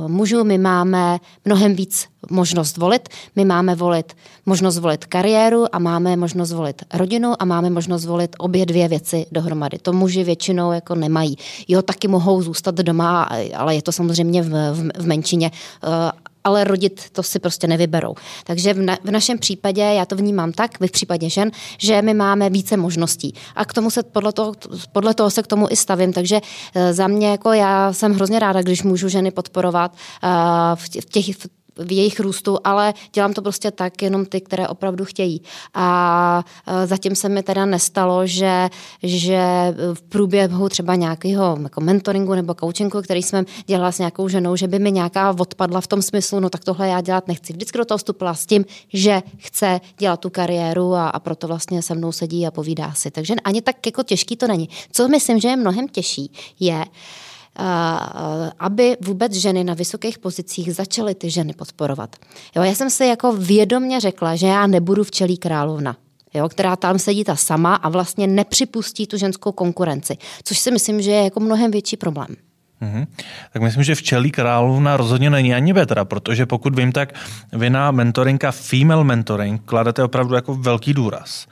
[0.07, 3.09] mužů my máme mnohem víc možnost volit.
[3.35, 4.13] My máme volit
[4.45, 9.25] možnost volit kariéru a máme možnost volit rodinu a máme možnost volit obě dvě věci
[9.31, 9.77] dohromady.
[9.77, 11.37] To muži většinou jako nemají.
[11.67, 15.51] Jo, taky mohou zůstat doma, ale je to samozřejmě v, v, v menšině
[16.45, 18.15] ale rodit to si prostě nevyberou.
[18.43, 22.13] Takže v, na, v našem případě, já to vnímám tak, v případě žen, že my
[22.13, 23.33] máme více možností.
[23.55, 24.53] A k tomu se podle toho,
[24.91, 26.13] podle toho se k tomu i stavím.
[26.13, 26.41] Takže
[26.75, 30.29] eh, za mě, jako já jsem hrozně ráda, když můžu ženy podporovat uh,
[30.75, 35.05] v těch, v v jejich růstu, ale dělám to prostě tak, jenom ty, které opravdu
[35.05, 35.41] chtějí.
[35.73, 36.43] A
[36.85, 38.69] zatím se mi teda nestalo, že,
[39.03, 39.39] že
[39.93, 44.67] v průběhu třeba nějakého jako mentoringu nebo coachingu, který jsem dělala s nějakou ženou, že
[44.67, 47.53] by mi nějaká odpadla v tom smyslu, no tak tohle já dělat nechci.
[47.53, 51.81] Vždycky do toho vstupila s tím, že chce dělat tu kariéru a, a proto vlastně
[51.81, 53.11] se mnou sedí a povídá si.
[53.11, 54.69] Takže ani tak jako těžký to není.
[54.91, 56.85] Co myslím, že je mnohem těžší, je, uh,
[58.59, 62.15] aby vůbec ženy na vysokých pozicích začaly ty ženy podporovat.
[62.55, 65.95] Jo, já jsem si jako vědomně řekla, že já nebudu včelí královna.
[66.33, 71.01] Jo, která tam sedí ta sama a vlastně nepřipustí tu ženskou konkurenci, což si myslím,
[71.01, 72.27] že je jako mnohem větší problém.
[72.81, 73.07] Mm-hmm.
[73.53, 77.13] Tak myslím, že včelí královna rozhodně není ani Petra, protože pokud vím, tak
[77.53, 81.47] vy na mentorinka female mentoring kladete opravdu jako velký důraz.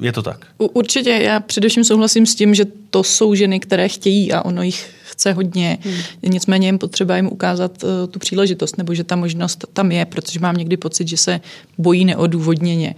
[0.00, 0.46] Je to tak?
[0.58, 4.94] Určitě, já především souhlasím s tím, že to jsou ženy, které chtějí a ono jich
[5.14, 5.78] chce hodně.
[5.80, 5.94] Hmm.
[6.22, 10.40] Nicméně jim potřeba jim ukázat uh, tu příležitost, nebo že ta možnost tam je, protože
[10.40, 11.40] mám někdy pocit, že se
[11.78, 12.94] bojí neodůvodněně.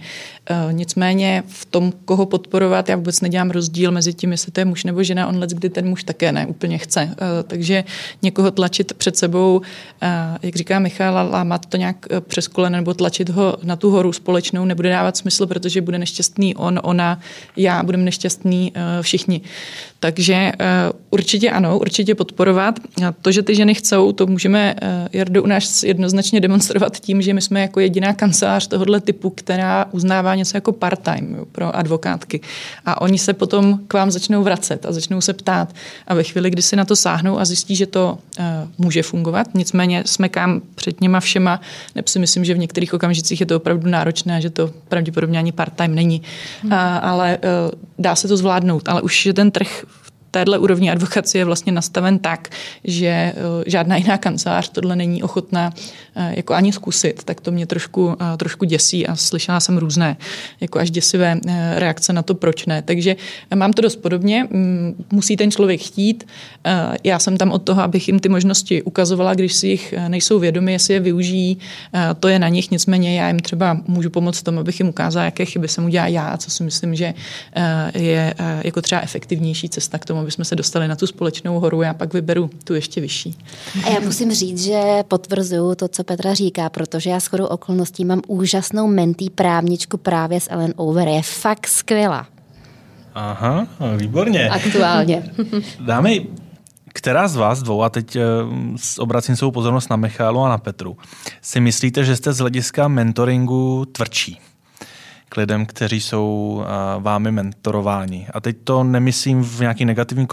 [0.49, 4.65] Uh, nicméně v tom, koho podporovat, já vůbec nedělám rozdíl mezi tím, jestli to je
[4.65, 7.03] muž nebo žena, on let, kdy ten muž také ne úplně chce.
[7.03, 7.83] Uh, takže
[8.21, 9.61] někoho tlačit před sebou,
[10.41, 14.65] jak říká Michal, lámat to nějak přes koleno nebo tlačit ho na tu horu společnou
[14.65, 17.19] nebude dávat smysl, protože bude nešťastný on, ona,
[17.57, 19.41] já, budeme nešťastný všichni.
[19.99, 20.51] Takže
[21.09, 22.79] určitě ano, určitě podporovat.
[23.21, 27.33] To, že ty ženy chcou, to můžeme eh, Jardo u nás jednoznačně demonstrovat tím, že
[27.33, 32.41] my jsme jako jediná kancelář tohohle typu, která uznává něco jako part-time pro advokátky.
[32.85, 35.73] A oni se potom k vám začnou vracet a začnou se ptát.
[36.07, 38.45] A ve chvíli, kdy si na to sáhnou a zjistí, že to uh,
[38.77, 41.61] může fungovat, nicméně smekám před něma všema,
[41.95, 45.51] nebo si myslím, že v některých okamžicích je to opravdu náročné, že to pravděpodobně ani
[45.51, 46.21] part-time není.
[46.61, 46.71] Hmm.
[46.71, 48.89] Uh, ale uh, dá se to zvládnout.
[48.89, 49.85] Ale už je ten trh
[50.31, 52.49] téhle úrovni advokacie je vlastně nastaven tak,
[52.83, 53.33] že eh,
[53.65, 55.73] žádná jiná kancelář tohle není ochotná
[56.15, 60.17] eh, jako ani zkusit, tak to mě trošku, eh, trošku děsí a slyšela jsem různé
[60.61, 61.39] jako až děsivé
[61.75, 62.81] reakce na to, proč ne.
[62.81, 63.15] Takže
[63.55, 66.27] mám to dost podobně, mm, musí ten člověk chtít.
[67.03, 70.71] Já jsem tam od toho, abych jim ty možnosti ukazovala, když si jich nejsou vědomi,
[70.71, 71.57] jestli je využijí,
[72.19, 75.45] to je na nich, nicméně já jim třeba můžu pomoct tomu, abych jim ukázala, jaké
[75.45, 77.13] chyby jsem udělala já co si myslím, že
[77.95, 81.81] je jako třeba efektivnější cesta k tomu, aby jsme se dostali na tu společnou horu,
[81.81, 83.37] já pak vyberu tu ještě vyšší.
[83.85, 88.21] A já musím říct, že potvrzuju to, co Petra říká, protože já shodou okolností mám
[88.27, 91.07] úžasnou mentý právničku právě s Ellen Over.
[91.07, 92.27] Je fakt skvělá.
[93.13, 94.49] Aha, výborně.
[94.49, 95.23] Aktuálně.
[95.79, 96.27] Dámy,
[96.93, 98.21] která z vás dvou, a teď eh,
[98.99, 100.97] obracím svou pozornost na Michálu a na Petru,
[101.41, 104.39] si myslíte, že jste z hlediska mentoringu tvrdší?
[105.29, 106.63] K lidem, kteří jsou
[106.99, 108.27] vámi mentorováni.
[108.33, 110.27] A teď to nemyslím v nějaký negativní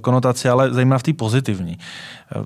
[0.00, 1.78] konotaci, ale zejména v té pozitivní.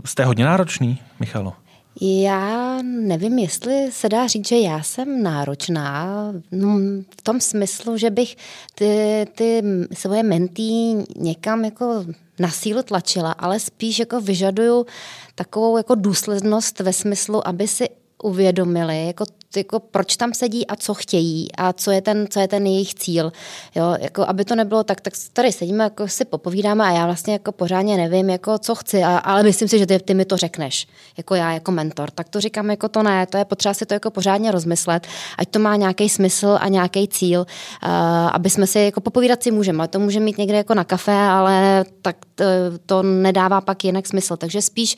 [0.04, 1.52] Jste hodně náročný, Michalo?
[2.00, 6.16] Já nevím, jestli se dá říct, že já jsem náročná
[6.52, 6.78] no,
[7.18, 8.36] v tom smyslu, že bych
[8.74, 12.04] ty, ty svoje mentý někam jako
[12.38, 14.86] na sílu tlačila, ale spíš jako vyžaduju
[15.34, 17.88] takovou jako důslednost ve smyslu, aby si
[18.22, 19.24] uvědomili, jako
[19.56, 22.94] jako proč tam sedí a co chtějí a co je ten, co je ten jejich
[22.94, 23.32] cíl.
[23.74, 27.32] Jo, jako aby to nebylo tak, tak tady sedíme, jako si popovídáme a já vlastně
[27.32, 30.36] jako pořádně nevím, jako co chci, a, ale myslím si, že ty, ty mi to
[30.36, 32.10] řekneš, jako já, jako mentor.
[32.10, 35.06] Tak to říkám, jako to ne, to je potřeba si to jako pořádně rozmyslet,
[35.38, 37.90] ať to má nějaký smysl a nějaký cíl, uh,
[38.32, 41.84] aby jsme si, jako popovídat si můžeme, to můžeme mít někde jako na kafe, ale
[42.02, 42.44] tak to,
[42.86, 44.36] to nedává pak jinak smysl.
[44.36, 44.96] Takže spíš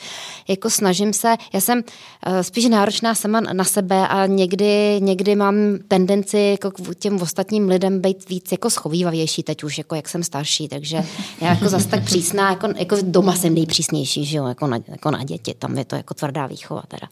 [0.49, 5.55] jako snažím se, já jsem uh, spíš náročná sama na sebe a někdy, někdy mám
[5.89, 10.23] tendenci jako k těm ostatním lidem být víc jako schovývavější teď už, jako jak jsem
[10.23, 10.97] starší, takže
[11.41, 15.11] já jako zase tak přísná, jako, jako doma jsem nejpřísnější, že jo, jako na, jako
[15.11, 17.09] na děti, tam je to jako tvrdá výchova teda.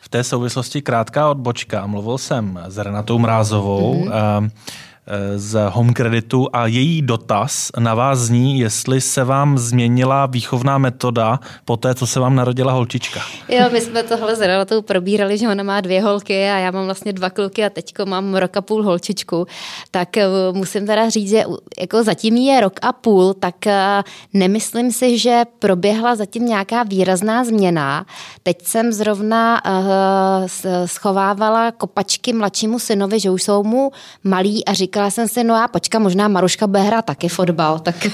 [0.00, 1.86] V té souvislosti krátká odbočka.
[1.86, 4.50] Mluvil jsem s Renatou Mrázovou, mm-hmm.
[5.10, 10.78] Eh, z Home Creditu a její dotaz na vás zní, jestli se vám změnila výchovná
[10.78, 13.20] metoda po té, co se vám narodila holčička.
[13.48, 16.84] Jo, my jsme tohle s Renatou probírali, že ona má dvě holky a já mám
[16.84, 19.46] vlastně dva kluky a teďko mám rok a půl holčičku.
[19.90, 21.44] Tak eh, musím teda říct, že
[21.80, 23.54] jako zatím je rok a půl, tak
[24.32, 28.06] nemyslím si, že proběhla zatím nějaká výrazná změna.
[28.42, 29.60] Teď jsem zrovna
[30.86, 33.90] schovávala kopačky mladšímu synovi, že už jsou mu
[34.24, 38.06] malí a říkala jsem si, no já počka, možná Maruška bude hrát taky fotbal, tak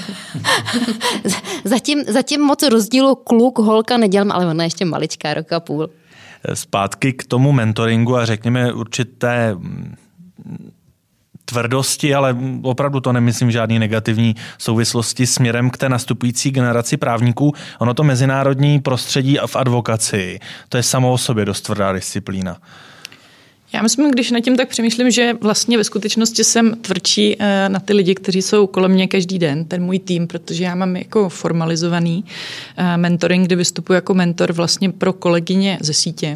[1.63, 5.89] zatím, zatím moc rozdílu kluk, holka nedělám, ale ona je ještě maličká, rok a půl.
[6.53, 9.95] Zpátky k tomu mentoringu a řekněme určité mm,
[11.45, 17.53] tvrdosti, ale opravdu to nemyslím žádný negativní souvislosti směrem k té nastupující generaci právníků.
[17.79, 22.57] Ono to mezinárodní prostředí v advokaci, to je samo o sobě dost tvrdá disciplína.
[23.73, 27.79] Já myslím, když nad tím tak přemýšlím, že vlastně ve skutečnosti jsem tvrdší eh, na
[27.79, 31.29] ty lidi, kteří jsou kolem mě každý den, ten můj tým, protože já mám jako
[31.29, 32.25] formalizovaný
[32.77, 36.35] eh, mentoring, kde vystupuji jako mentor vlastně pro kolegyně ze sítě,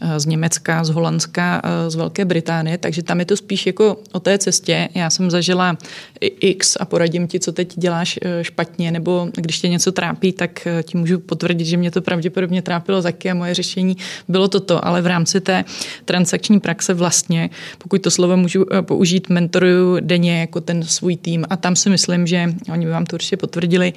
[0.00, 4.20] eh, z Německa, z Holandska, z Velké Británie, takže tam je to spíš jako o
[4.20, 4.88] té cestě.
[4.94, 5.76] Já jsem zažila
[6.20, 10.98] X a poradím ti, co teď děláš špatně, nebo když tě něco trápí, tak ti
[10.98, 13.96] můžu potvrdit, že mě to pravděpodobně trápilo taky a moje řešení
[14.28, 15.64] bylo toto, ale v rámci té
[16.04, 21.44] transakční praxe vlastně, pokud to slovo můžu eh, použít, mentoruju denně jako ten svůj tým
[21.50, 23.92] a tam si myslím, že oni by vám to určitě potvrdili,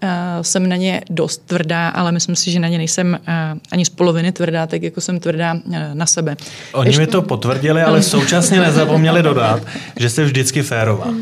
[0.00, 0.08] eh,
[0.42, 3.88] jsem na ně dost tvrdá, ale myslím si, že na ně nejsem eh, ani z
[3.88, 5.60] poloviny tvrdá, tak jako jsem tvrdá
[5.94, 6.36] na sebe.
[6.72, 7.00] Oni Ještě...
[7.00, 9.62] mi to potvrdili, ale současně nezapomněli dodat,
[9.96, 11.12] že jste vždycky férová.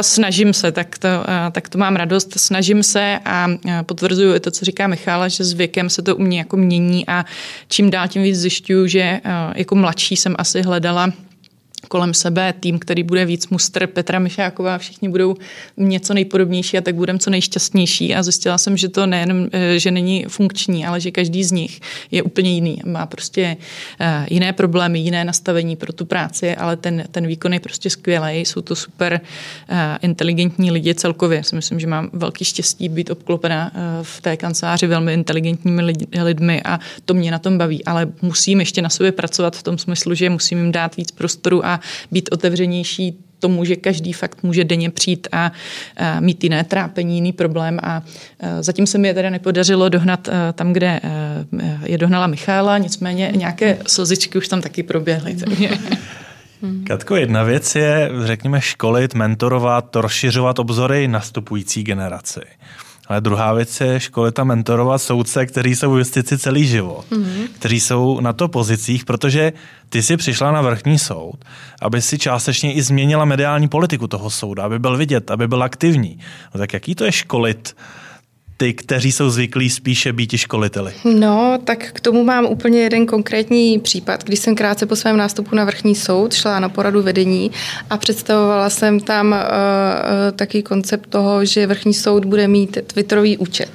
[0.00, 1.08] Snažím se, tak to,
[1.52, 2.40] tak to mám radost.
[2.40, 3.48] Snažím se a
[3.82, 7.24] potvrzuju to, co říká Michála, že s věkem se to u mě jako mění a
[7.68, 9.20] čím dál tím víc zjišťuju, že
[9.54, 11.12] jako mladší jsem asi hledala
[11.88, 15.34] kolem sebe tým, který bude víc mustr Petra Mišáková, všichni budou
[15.76, 19.90] něco nejpodobnější a tak budeme co nejšťastnější a zjistila jsem, že to nejen, eh, že
[19.90, 22.80] není funkční, ale že každý z nich je úplně jiný.
[22.84, 23.56] Má prostě
[24.00, 28.40] eh, jiné problémy, jiné nastavení pro tu práci, ale ten, ten výkon je prostě skvělý.
[28.40, 29.20] Jsou to super
[29.68, 31.44] eh, inteligentní lidi celkově.
[31.44, 33.72] Si myslím, že mám velký štěstí být obklopená
[34.02, 35.82] v té kanceláři velmi inteligentními
[36.22, 39.78] lidmi a to mě na tom baví, ale musím ještě na sobě pracovat v tom
[39.78, 41.75] smyslu, že musím jim dát víc prostoru a
[42.12, 45.52] být otevřenější tomu, že každý fakt může denně přijít a,
[45.96, 48.02] a mít jiné trápení, jiný problém a, a
[48.60, 51.08] zatím se mi je teda nepodařilo dohnat a, tam, kde a,
[51.84, 55.36] je dohnala Michála, nicméně nějaké slzičky už tam taky proběhly.
[56.86, 62.40] Katko, jedna věc je, řekněme, školit, mentorovat, rozšiřovat obzory nastupující generaci.
[63.08, 67.48] Ale druhá věc je školit a mentorovat soudce, kteří jsou v justici celý život, mm-hmm.
[67.54, 69.52] kteří jsou na to pozicích, protože
[69.88, 71.44] ty si přišla na vrchní soud,
[71.82, 76.18] aby si částečně i změnila mediální politiku toho souda, aby byl vidět, aby byl aktivní.
[76.54, 77.76] No tak jaký to je školit
[78.56, 80.92] ty, kteří jsou zvyklí spíše být školiteli?
[81.04, 84.24] No, tak k tomu mám úplně jeden konkrétní případ.
[84.24, 87.50] Když jsem krátce po svém nástupu na vrchní soud šla na poradu vedení
[87.90, 93.38] a představovala jsem tam uh, uh, taký koncept toho, že vrchní soud bude mít Twitterový
[93.38, 93.70] účet.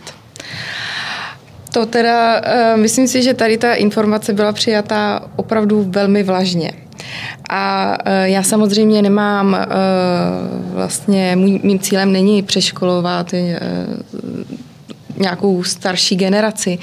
[1.73, 6.71] To teda, uh, myslím si, že tady ta informace byla přijatá opravdu velmi vlažně.
[7.49, 9.57] A já samozřejmě nemám,
[10.73, 13.33] vlastně mým cílem není přeškolovat
[15.17, 16.77] nějakou starší generaci,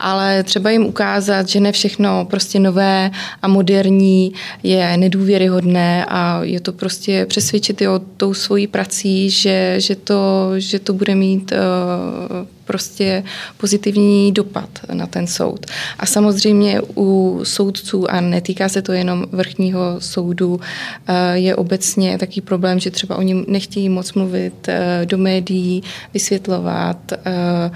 [0.00, 3.10] ale třeba jim ukázat, že ne všechno prostě nové
[3.42, 9.96] a moderní je nedůvěryhodné a je to prostě přesvědčit o tou svojí prací, že, že,
[9.96, 13.24] to, že to bude mít uh, prostě
[13.56, 15.66] pozitivní dopad na ten soud.
[15.98, 20.60] A samozřejmě u soudců, a netýká se to jenom vrchního soudu,
[21.06, 25.82] eh, je obecně taký problém, že třeba oni nechtějí moc mluvit eh, do médií,
[26.14, 27.70] vysvětlovat eh,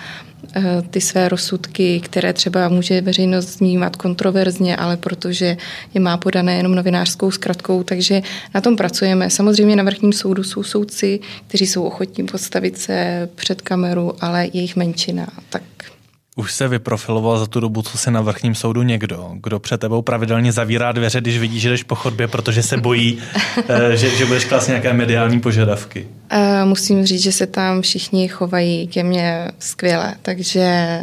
[0.91, 5.57] ty své rozsudky, které třeba může veřejnost vnímat kontroverzně, ale protože
[5.95, 8.23] je má podané jenom novinářskou zkratkou, takže
[8.55, 9.31] na tom pracujeme.
[9.31, 14.77] Samozřejmě na vrchním soudu jsou soudci, kteří jsou ochotní postavit se před kameru, ale jejich
[14.77, 15.27] menšina.
[15.51, 15.63] Tak
[16.37, 20.03] už se vyprofiloval za tu dobu, co se na vrchním soudu někdo, kdo před tebou
[20.03, 23.19] pravidelně zavírá dveře, když vidí, že jdeš po chodbě, protože se bojí,
[23.69, 26.09] eh, že, že budeš klást nějaké mediální požadavky?
[26.33, 30.99] Uh, musím říct, že se tam všichni chovají ke mně skvěle, takže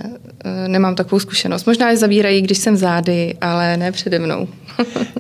[0.45, 1.65] uh, nemám takovou zkušenost.
[1.65, 4.47] Možná je zavírají, když jsem zády, ale ne přede mnou.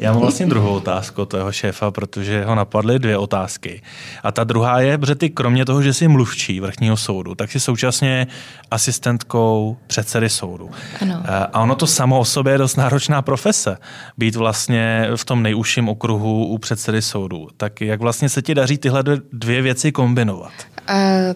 [0.01, 3.81] Já mám vlastně druhou otázku toho šéfa, protože ho napadly dvě otázky.
[4.23, 7.59] A ta druhá je, že ty kromě toho, že jsi mluvčí vrchního soudu, tak jsi
[7.59, 8.27] současně
[8.71, 10.69] asistentkou předsedy soudu.
[11.01, 11.23] Ano.
[11.25, 13.77] Eh, a ono to samo o sobě je dost náročná profese,
[14.17, 17.47] být vlastně v tom nejužším okruhu u předsedy soudu.
[17.57, 20.51] Tak jak vlastně se ti daří tyhle dvě věci kombinovat?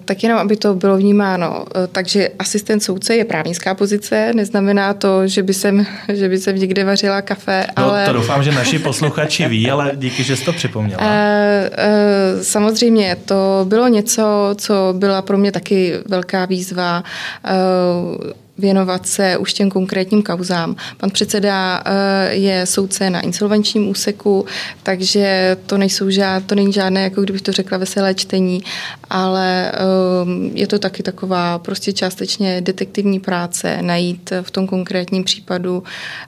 [0.06, 1.65] tak jenom, aby to bylo vnímáno.
[1.75, 6.56] E, takže asistent soudce je právnická pozice, neznamená to, že by jsem, že by jsem
[6.56, 8.04] někde vařila kafe, no, ale...
[8.05, 11.01] to doufám, že naši posluchači ví, ale díky, že jsi to připomněla.
[11.01, 17.03] Uh, uh, samozřejmě, to bylo něco, co byla pro mě taky velká výzva.
[17.43, 18.15] Uh,
[18.57, 20.75] věnovat se už těm konkrétním kauzám.
[20.97, 24.45] Pan předseda eh, je soudce na insolvenčním úseku,
[24.83, 28.61] takže to, nejsou žád, to není žádné, jako kdybych to řekla, veselé čtení,
[29.09, 35.83] ale ehm, je to taky taková prostě částečně detektivní práce, najít v tom konkrétním případu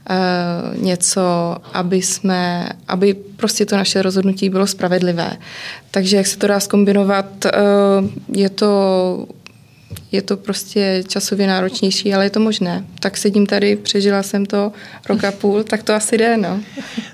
[0.09, 0.15] eh,
[0.77, 5.37] něco, aby jsme, aby prostě to naše rozhodnutí bylo spravedlivé.
[5.91, 7.51] Takže jak se to dá zkombinovat, eh,
[8.33, 9.27] je to
[10.11, 12.85] je to prostě časově náročnější, ale je to možné.
[12.99, 14.71] Tak sedím tady, přežila jsem to
[15.09, 16.59] rok a půl, tak to asi jde, no.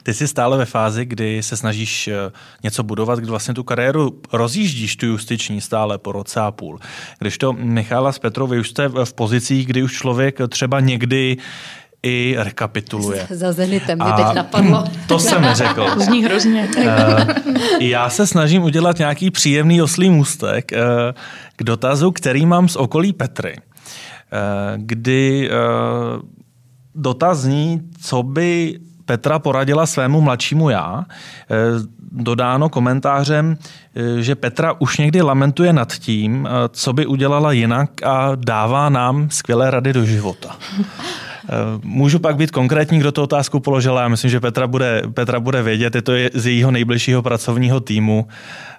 [0.03, 2.32] Ty jsi stále ve fázi, kdy se snažíš eh,
[2.63, 6.80] něco budovat, kdy vlastně tu kariéru rozjíždíš, tu justiční stále po roce a půl.
[7.19, 11.38] Když to Michála s Petrou, vy už jste v pozicích, kdy už člověk třeba někdy
[12.03, 13.28] i rekapituluje.
[13.30, 14.84] Za Zenitem mě teď napadlo.
[15.07, 15.88] To jsem neřekl.
[15.97, 16.69] Zní hrozně.
[16.78, 16.86] Uh,
[17.80, 20.80] já se snažím udělat nějaký příjemný oslý můstek uh,
[21.55, 23.55] k dotazu, který mám z okolí Petry.
[23.57, 24.39] Uh,
[24.75, 25.49] kdy
[26.95, 31.05] dotaz zní, co by Petra poradila svému mladšímu já,
[32.11, 33.57] dodáno komentářem,
[34.19, 39.71] že Petra už někdy lamentuje nad tím, co by udělala jinak a dává nám skvělé
[39.71, 40.55] rady do života.
[41.49, 44.01] Eh, můžu pak být konkrétní, kdo tu otázku položila.
[44.01, 45.95] Já myslím, že Petra bude, Petra bude vědět.
[45.95, 48.27] Je to z jejího nejbližšího pracovního týmu.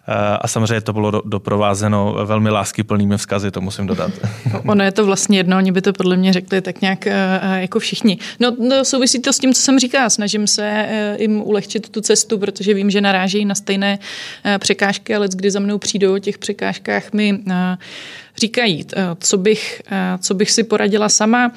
[0.09, 4.11] Eh, a samozřejmě to bylo doprovázeno velmi láskyplnými vzkazy, to musím dodat.
[4.67, 7.79] Ono je to vlastně jedno, oni by to podle mě řekli tak nějak eh, jako
[7.79, 8.19] všichni.
[8.41, 10.11] No, no souvisí to s tím, co jsem říkala.
[10.11, 10.89] Snažím se
[11.19, 13.99] jim ulehčit tu cestu, protože vím, že narážejí na stejné
[14.59, 17.39] překážky, ale kdy za mnou přijdou o těch překážkách mi
[18.37, 21.53] říkají, eh, co bych, eh, co bych si poradila sama,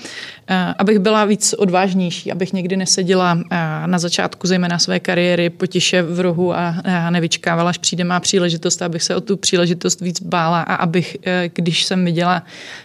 [0.48, 3.40] eh, abych byla víc odvážnější, abych někdy neseděla
[3.86, 6.76] na začátku zejména své kariéry potiše v rohu a
[7.10, 11.18] nevyčkávala, až přijde má příležitost, abych se o tu příležitost víc bála a abych,
[11.54, 12.44] když jsem viděla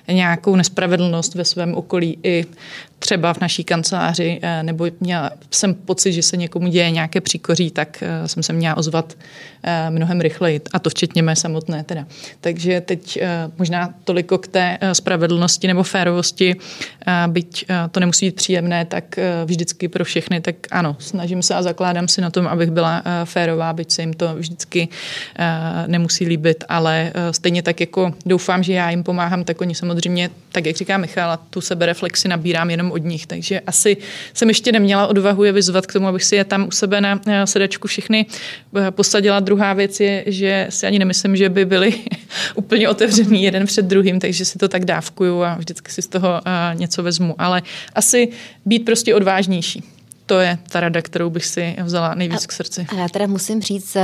[0.09, 2.47] nějakou nespravedlnost ve svém okolí i
[3.03, 7.71] třeba v naší kanceláři, eh, nebo měla jsem pocit, že se někomu děje nějaké příkoří,
[7.71, 9.15] tak eh, jsem se měla ozvat
[9.63, 12.07] eh, mnohem rychleji, a to včetně mé samotné teda.
[12.41, 13.19] Takže teď
[13.59, 16.57] možná toliko k té spravedlnosti nebo férovosti,
[17.27, 22.09] byť to nemusí být příjemné, tak vždycky pro všechny, tak ano, snažím se a zakládám
[22.09, 24.89] si na tom, abych byla férová, byť se jim to vždycky
[25.87, 30.67] nemusí líbit, ale stejně tak jako doufám, že já jim pomáhám, tak oni samozřejmě, tak
[30.67, 33.27] jak říká Michal, tu sebereflexi nabírám jenom od nich.
[33.27, 33.97] Takže asi
[34.35, 37.21] jsem ještě neměla odvahu je vyzvat k tomu, abych si je tam u sebe na
[37.45, 38.27] sedačku všechny
[38.77, 39.41] eh, posadila.
[39.41, 41.95] Druhá věc je, že si ani nemyslím, že by byli
[42.55, 46.41] úplně otevřený jeden před druhým, takže si to tak dávkuju a vždycky si z toho
[46.47, 47.35] eh, něco vezmu.
[47.39, 47.63] Ale
[47.95, 48.29] asi
[48.65, 49.83] být prostě odvážnější
[50.33, 52.87] to je ta rada, kterou bych si vzala nejvíc a, k srdci.
[52.89, 53.97] A já teda musím říct,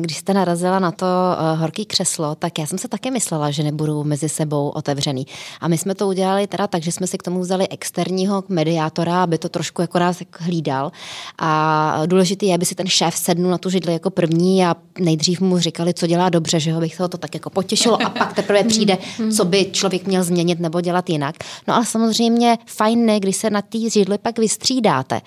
[0.00, 3.62] když jste narazila na to uh, horký křeslo, tak já jsem se také myslela, že
[3.62, 5.26] nebudou mezi sebou otevřený.
[5.60, 9.22] A my jsme to udělali teda tak, že jsme si k tomu vzali externího mediátora,
[9.22, 10.92] aby to trošku jako nás hlídal.
[11.38, 15.40] A důležité je, aby si ten šéf sednul na tu židli jako první a nejdřív
[15.40, 18.64] mu říkali, co dělá dobře, že ho bych to tak jako potěšilo a pak teprve
[18.68, 18.98] přijde,
[19.36, 21.34] co by člověk měl změnit nebo dělat jinak.
[21.68, 25.20] No ale samozřejmě fajn ne, když se na té židli pak vystřídáte.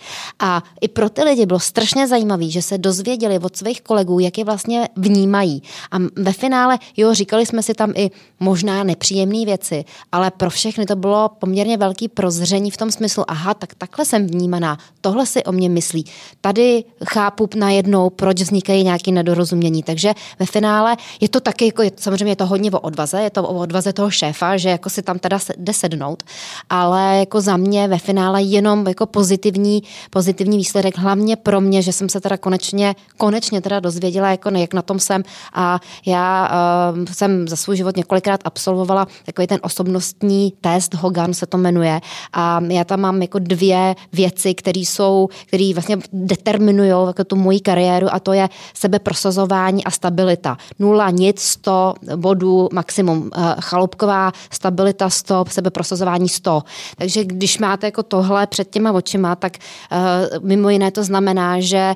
[0.46, 4.38] A i pro ty lidi bylo strašně zajímavé, že se dozvěděli od svých kolegů, jak
[4.38, 5.64] je vlastně vnímají.
[5.92, 10.86] A ve finále, jo, říkali jsme si tam i možná nepříjemné věci, ale pro všechny
[10.86, 15.44] to bylo poměrně velký prozření v tom smyslu, aha, tak takhle jsem vnímaná, tohle si
[15.44, 16.06] o mě myslí.
[16.42, 19.84] Tady chápu najednou, proč vznikají nějaké nedorozumění.
[19.84, 23.44] Takže ve finále je to taky, jako, samozřejmě je to hodně o odvaze, je to
[23.44, 26.24] o odvaze toho šéfa, že jako si tam teda jde sednout,
[26.70, 31.82] ale jako za mě ve finále jenom jako pozitivní, pozitivní pozitivní výsledek, hlavně pro mě,
[31.82, 36.50] že jsem se teda konečně, konečně teda dozvěděla, jako jak na tom jsem a já
[36.96, 42.02] uh, jsem za svůj život několikrát absolvovala takový ten osobnostní test, Hogan se to jmenuje
[42.34, 47.60] a já tam mám jako dvě věci, které jsou, které vlastně determinují jako tu moji
[47.60, 50.58] kariéru a to je sebeprosazování a stabilita.
[50.80, 53.18] Nula, nic, 100 bodů maximum.
[53.38, 56.64] Uh, chalupková stabilita 100, sebeprosazování 100.
[56.98, 59.58] Takže když máte jako tohle před těma očima, tak
[59.92, 59.98] uh,
[60.42, 61.96] mimo jiné to znamená, že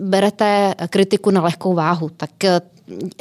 [0.00, 2.10] berete kritiku na lehkou váhu.
[2.16, 2.30] Tak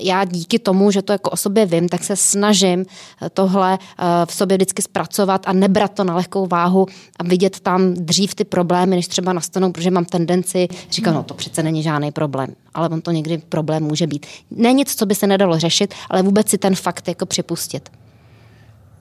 [0.02, 2.86] já díky tomu, že to jako o sobě vím, tak se snažím
[3.34, 3.80] tohle
[4.26, 6.86] v sobě vždycky zpracovat a nebrat to na lehkou váhu
[7.20, 11.34] a vidět tam dřív ty problémy, než třeba nastanou, protože mám tendenci říkat, no to
[11.34, 14.26] přece není žádný problém, ale on to někdy problém může být.
[14.52, 17.90] Není nic, co by se nedalo řešit, ale vůbec si ten fakt jako připustit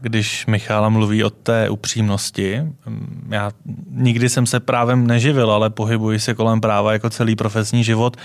[0.01, 2.62] když Michála mluví o té upřímnosti.
[3.28, 3.51] Já
[3.90, 8.16] nikdy jsem se právem neživil, ale pohybuji se kolem práva jako celý profesní život.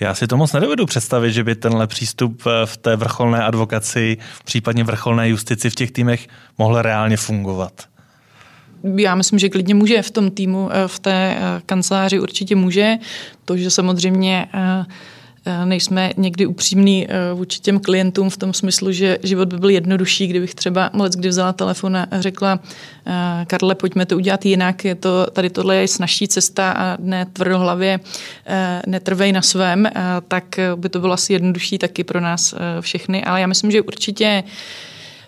[0.00, 4.84] Já si to moc nedovedu představit, že by tenhle přístup v té vrcholné advokaci, případně
[4.84, 7.72] vrcholné justici v těch týmech mohl reálně fungovat.
[8.96, 12.96] Já myslím, že klidně může v tom týmu, eh, v té eh, kanceláři určitě může.
[13.44, 14.84] To, že samozřejmě Eh,
[15.64, 20.26] nejsme někdy upřímní eh, vůči těm klientům v tom smyslu, že život by byl jednodušší,
[20.26, 22.60] kdybych třeba moc kdy vzala telefon a řekla
[23.06, 27.26] eh, Karle, pojďme to udělat jinak, je to, tady tohle je snažší cesta a ne
[27.32, 28.00] tvrdohlavě
[28.86, 29.88] netrvej na svém,
[30.28, 30.44] tak
[30.76, 34.44] by to bylo asi jednodušší taky pro nás všechny, ale já myslím, že určitě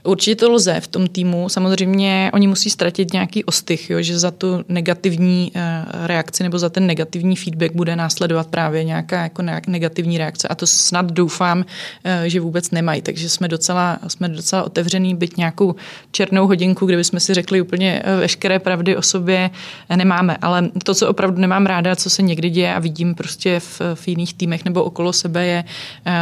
[0.03, 1.48] Určitě to lze v tom týmu.
[1.48, 6.68] Samozřejmě oni musí ztratit nějaký ostych, jo, že za tu negativní eh, reakci nebo za
[6.68, 10.48] ten negativní feedback bude následovat právě nějaká jako negativní reakce.
[10.48, 11.64] A to snad doufám,
[12.05, 13.03] eh, že vůbec nemají.
[13.03, 15.74] Takže jsme docela, jsme docela otevřený, byť nějakou
[16.12, 19.51] černou hodinku, kde bychom si řekli úplně eh, veškeré pravdy o sobě
[19.96, 20.36] nemáme.
[20.42, 24.09] Ale to, co opravdu nemám ráda, co se někdy děje a vidím prostě v, v
[24.09, 25.64] jiných týmech nebo okolo sebe, je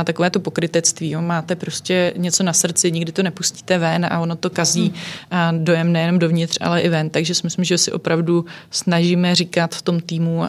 [0.05, 1.11] takové to pokrytectví.
[1.11, 1.23] Jo.
[1.23, 4.93] Máte prostě něco na srdci, nikdy to nepustíte pustíte ven a ono to kazí
[5.31, 5.65] hmm.
[5.65, 7.11] dojem nejenom dovnitř, ale i ven.
[7.11, 10.45] Takže si myslím, že si opravdu snažíme říkat v tom týmu,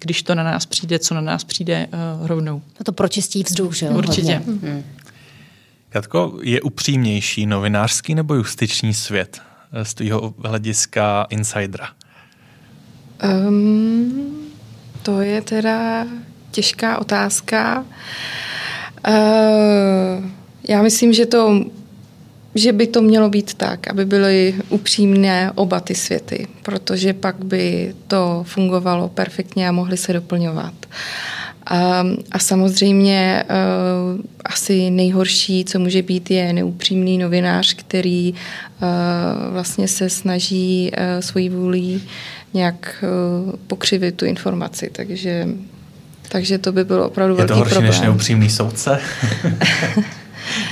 [0.00, 1.88] když to na nás přijde, co na nás přijde
[2.22, 2.62] rovnou.
[2.84, 3.92] To pročistí vzduch, že jo?
[3.92, 4.42] Určitě.
[4.46, 4.84] Hmm.
[5.88, 9.40] Katko, je upřímnější novinářský nebo justiční svět
[9.72, 11.88] eh, z tvého hlediska insidera?
[13.48, 14.50] Um,
[15.02, 16.06] to je teda
[16.50, 17.84] těžká otázka.
[19.08, 20.24] Uh,
[20.68, 21.64] já myslím, že to
[22.54, 27.94] že by to mělo být tak, aby byly upřímné oba ty světy, protože pak by
[28.08, 30.74] to fungovalo perfektně a mohly se doplňovat.
[31.66, 38.88] A, a samozřejmě uh, asi nejhorší, co může být, je neupřímný novinář, který uh,
[39.52, 42.02] vlastně se snaží uh, svojí vůlí
[42.54, 43.04] nějak
[43.46, 44.90] uh, pokřivit tu informaci.
[44.92, 45.48] Takže,
[46.28, 47.68] takže to by bylo opravdu je velký problém.
[47.68, 47.90] Je to horší problém.
[47.90, 49.00] než neupřímný soudce?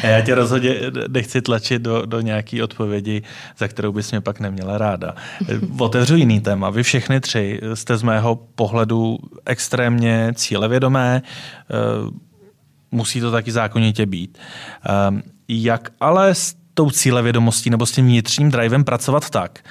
[0.03, 0.75] Já tě rozhodně
[1.09, 3.23] nechci tlačit do, do nějaké odpovědi,
[3.59, 5.15] za kterou bys mě pak neměla ráda.
[5.79, 6.71] Otevřu jiný téma.
[6.71, 11.75] Vy všechny tři jste z mého pohledu extrémně cílevědomé, eh,
[12.91, 14.39] musí to taky zákonitě být.
[14.39, 19.65] Eh, jak ale s tou cílevědomostí nebo s tím vnitřním drivem pracovat tak,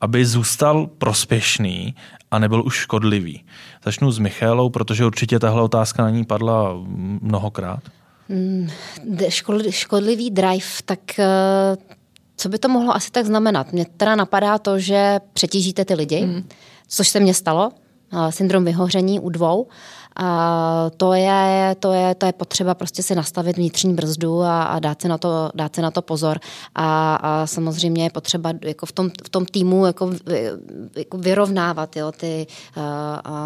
[0.00, 1.94] aby zůstal prospěšný
[2.30, 3.44] a nebyl už škodlivý.
[3.84, 6.74] Začnu s Michálou, protože určitě tahle otázka na ní padla
[7.20, 7.80] mnohokrát.
[8.28, 8.68] Mm,
[9.70, 11.76] škodlivý drive, tak eh,
[12.36, 13.72] co by to mohlo asi tak znamenat?
[13.72, 16.48] Mně teda napadá to, že přetížíte ty lidi, mm.
[16.88, 17.70] což se mně stalo,
[18.12, 19.66] eh, syndrom vyhoření u dvou.
[20.18, 24.78] A to je, to, je, to je potřeba prostě si nastavit vnitřní brzdu a, a
[24.78, 26.40] dát, si na to, dát si na to pozor.
[26.74, 30.10] A, a samozřejmě je potřeba jako v, tom, v tom týmu jako,
[30.96, 32.46] jako vyrovnávat jo, ty,
[32.76, 32.82] uh,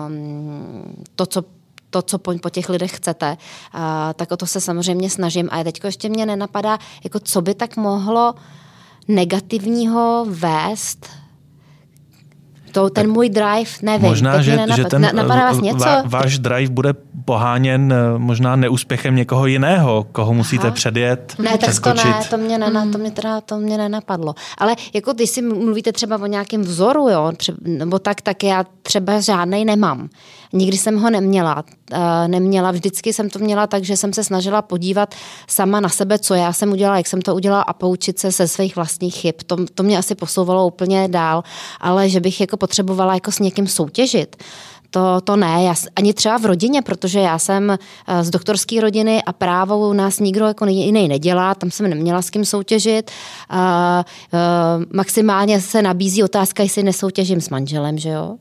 [0.07, 1.45] um, to, co
[1.91, 3.37] to, co po, po těch lidech chcete,
[3.73, 5.49] a, tak o to se samozřejmě snažím.
[5.53, 8.35] A teď ještě mě nenapadá, jako co by tak mohlo
[9.09, 11.07] negativního vést
[12.73, 14.09] to, ten můj drive, nevím.
[14.09, 15.87] Možná, že, nenapad, že ten napadá vás něco?
[16.05, 20.75] váš drive bude poháněn eh, možná neúspěchem někoho jiného, koho musíte Aha.
[20.75, 22.03] předjet, Ne, tak přeskočit.
[22.03, 24.35] to ne, to mě, nena, to mě teda to mě nenapadlo.
[24.59, 28.65] Ale jako když si mluvíte třeba o nějakém vzoru, jo, třeba, nebo tak, tak já
[28.83, 30.09] třeba žádnej nemám.
[30.53, 31.65] Nikdy jsem ho neměla.
[31.93, 35.15] Uh, neměla, vždycky jsem to měla tak, že jsem se snažila podívat
[35.49, 38.49] sama na sebe, co já jsem udělala, jak jsem to udělala a poučit se ze
[38.49, 39.35] svých vlastních chyb.
[39.47, 41.43] To, to mě asi posouvalo úplně dál,
[41.81, 44.37] ale že bych jako potřebovala jako s někým soutěžit,
[44.91, 49.23] to, to ne, já, ani třeba v rodině, protože já jsem eh, z doktorské rodiny
[49.23, 53.11] a právo u nás nikdo jako jiný nedělá, tam jsem neměla s kým soutěžit.
[53.49, 58.37] A, a, eh, maximálně se nabízí otázka, jestli nesoutěžím s manželem, že jo?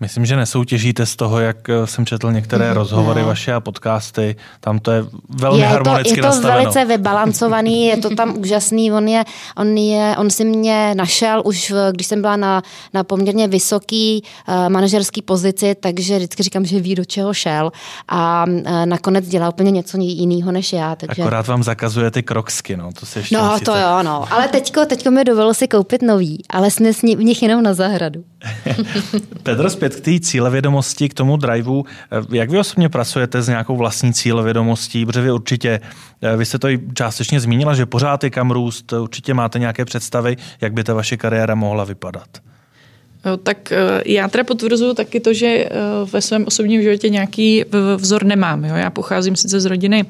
[0.00, 3.26] Myslím, že nesoutěžíte z toho, jak eh, jsem četl některé mm, rozhovory ne.
[3.26, 4.36] vaše a podcasty.
[4.60, 6.60] Tam to je velmi je harmonicky to, Je to nastaveno.
[6.60, 8.92] velice vybalancovaný, je to tam úžasný.
[8.92, 9.24] On, je,
[9.56, 12.62] on, je, on si mě našel už, když jsem byla na,
[12.94, 17.72] na poměrně vysoký uh, manažerský pozici, takže vždycky říkám, že ví, do čeho šel.
[18.08, 20.96] A uh, nakonec dělá úplně něco jiného než já.
[20.96, 21.22] Takže...
[21.22, 22.90] Akorát vám zakazuje ty kroksky, no.
[23.00, 23.64] To se ještě no, musíte...
[23.64, 24.32] to jo, no.
[24.32, 28.24] Ale teďko, teďko mi dovolil si koupit nový, ale jsme v nich jenom na zahradu.
[29.42, 31.84] Petr, zpět zpět k té cílevědomosti, k tomu driveu.
[32.32, 35.06] Jak vy osobně pracujete s nějakou vlastní cílevědomostí?
[35.06, 35.80] Protože vy určitě,
[36.36, 40.36] vy jste to i částečně zmínila, že pořád je kam růst, určitě máte nějaké představy,
[40.60, 42.28] jak by ta vaše kariéra mohla vypadat.
[43.42, 45.68] Tak eh, já teda potvrzuju taky to, že eh,
[46.12, 47.64] ve svém osobním životě nějaký
[47.96, 48.64] vzor nemám.
[48.64, 48.74] Jo?
[48.74, 50.04] Já pocházím sice z rodiny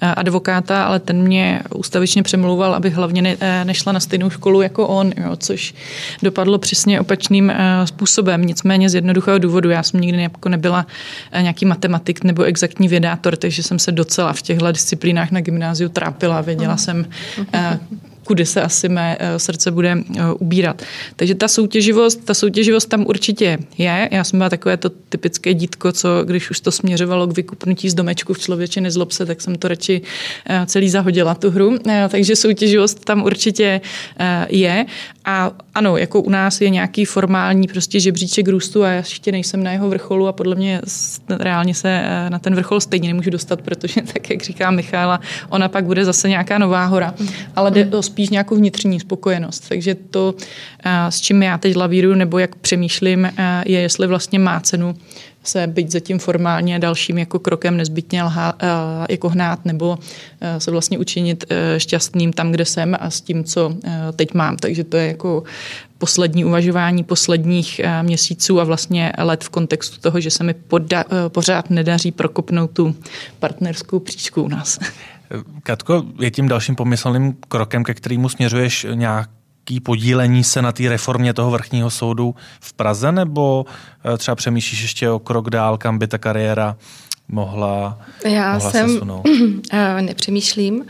[0.00, 4.88] eh, advokáta, ale ten mě ústavičně přemlouval, aby hlavně ne, nešla na stejnou školu jako
[4.88, 5.36] on, jo?
[5.36, 5.74] což
[6.22, 7.52] dopadlo přesně opačným
[7.84, 8.42] způsobem.
[8.42, 9.70] Nicméně z jednoduchého důvodu.
[9.70, 10.86] Já jsem nikdy jako nebyla
[11.40, 16.40] nějaký matematik nebo exaktní vědátor, takže jsem se docela v těchto disciplínách na gymnáziu trápila.
[16.40, 17.06] Věděla jsem,
[18.24, 20.82] kudy se asi mé eh, srdce bude eh, ubírat.
[21.16, 24.08] Takže ta soutěživost, ta soutěživost tam určitě je.
[24.12, 27.94] Já jsem byla takové to typické dítko, co když už to směřovalo k vykupnutí z
[27.94, 30.02] domečku v člověče nezlob se, tak jsem to radši
[30.46, 31.78] eh, celý zahodila tu hru.
[32.08, 33.80] Takže soutěživost tam určitě
[34.48, 34.86] je.
[35.24, 39.62] A ano, jako u nás je nějaký formální prostě žebříček růstu a já ještě nejsem
[39.62, 40.80] na jeho vrcholu a podle mě
[41.38, 45.84] reálně se na ten vrchol stejně nemůžu dostat, protože tak, jak říká Michála, ona pak
[45.84, 47.14] bude zase nějaká nová hora.
[47.56, 49.68] Ale jde o spíš nějakou vnitřní spokojenost.
[49.68, 50.34] Takže to,
[50.84, 54.94] eh, s čím já teď lavíruju nebo jak přemýšlím, eh, je, jestli vlastně má cenu
[55.44, 58.66] se být zatím formálně dalším jako krokem nezbytně lhá, eh,
[59.10, 59.98] jako hnát nebo
[60.58, 61.44] se vlastně učinit
[61.78, 63.76] šťastným tam, kde jsem a s tím, co
[64.16, 64.56] teď mám.
[64.56, 65.42] Takže to je jako
[65.98, 71.70] poslední uvažování posledních měsíců a vlastně let v kontextu toho, že se mi poda, pořád
[71.70, 72.94] nedaří prokopnout tu
[73.38, 74.78] partnerskou příčku u nás.
[75.62, 78.86] Katko, je tím dalším pomyslným krokem, ke kterému směřuješ
[79.70, 83.66] nějaký podílení se na té reformě toho vrchního soudu v Praze, nebo
[84.14, 86.76] eh, třeba přemýšlíš ještě o krok dál, kam by ta kariéra
[87.28, 89.26] mohla, Já mohla jsem, se sunout?
[89.72, 90.84] Eh, nepřemýšlím,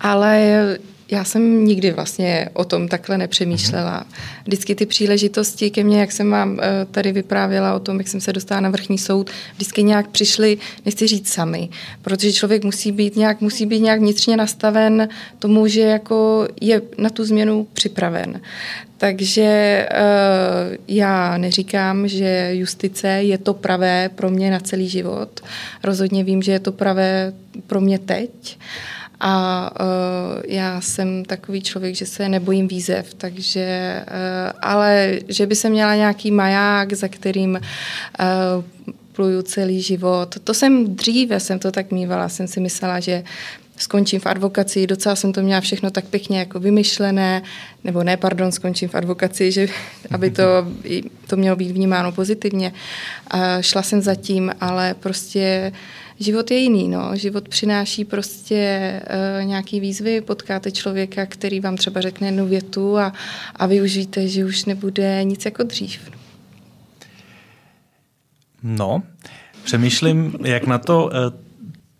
[0.00, 0.76] ale
[1.10, 4.06] já jsem nikdy vlastně o tom takhle nepřemýšlela.
[4.44, 8.20] Vždycky ty příležitosti ke mně, jak jsem vám eh, tady vyprávěla o tom, jak jsem
[8.20, 11.68] se dostala na vrchní soud, vždycky nějak přišly, nechci říct sami,
[12.02, 17.10] protože člověk musí být nějak, musí být nějak vnitřně nastaven tomu, že jako je na
[17.10, 18.40] tu změnu připraven.
[18.98, 25.40] Takže uh, já neříkám, že justice je to pravé pro mě na celý život.
[25.84, 27.32] Rozhodně vím, že je to pravé
[27.66, 28.58] pro mě teď.
[29.20, 35.54] A uh, já jsem takový člověk, že se nebojím výzev, takže, uh, ale že by
[35.54, 38.64] se měla nějaký maják, za kterým uh,
[39.12, 40.38] pluju celý život.
[40.44, 43.24] To jsem dříve, jsem to tak mývala, jsem si myslela, že
[43.76, 47.42] skončím v advokaci, docela jsem to měla všechno tak pěkně jako vymyšlené,
[47.84, 49.66] nebo ne, pardon, skončím v advokaci, že,
[50.10, 50.42] aby to,
[51.26, 52.72] to mělo být vnímáno pozitivně.
[53.26, 55.78] A šla jsem za tím, ale prostě uh,
[56.20, 56.88] život je jiný.
[56.88, 57.16] No.
[57.16, 58.92] Život přináší prostě
[59.40, 63.12] uh, nějaký výzvy, potkáte člověka, který vám třeba řekne jednu větu a,
[63.56, 66.00] a využijte, že už nebude nic jako dřív.
[68.62, 69.02] No,
[69.64, 71.47] přemýšlím, jak na to eh,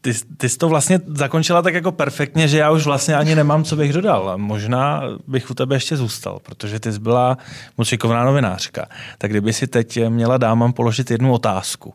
[0.01, 3.64] ty, ty jsi to vlastně zakončila tak jako perfektně, že já už vlastně ani nemám,
[3.64, 4.32] co bych dodal.
[4.36, 7.38] Možná bych u tebe ještě zůstal, protože ty jsi byla
[7.78, 8.86] moc šikovná novinářka.
[9.18, 11.94] Tak kdyby si teď měla dámám položit jednu otázku,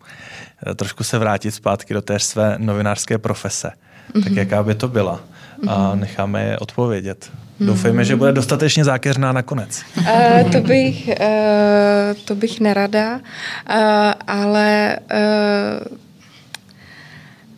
[0.67, 4.23] eh, trošku se vrátit zpátky do té své novinářské profese, mm-hmm.
[4.23, 4.39] tak mhm.
[4.39, 5.19] jaká by to byla?
[5.67, 5.99] A mhm.
[5.99, 7.31] necháme je odpovědět.
[7.59, 7.67] Mhm.
[7.67, 9.81] Doufejme, že bude dostatečně zákeřná nakonec.
[9.97, 13.21] Uh, to, bych, uh, to bych nerada, uh,
[14.27, 15.97] ale uh,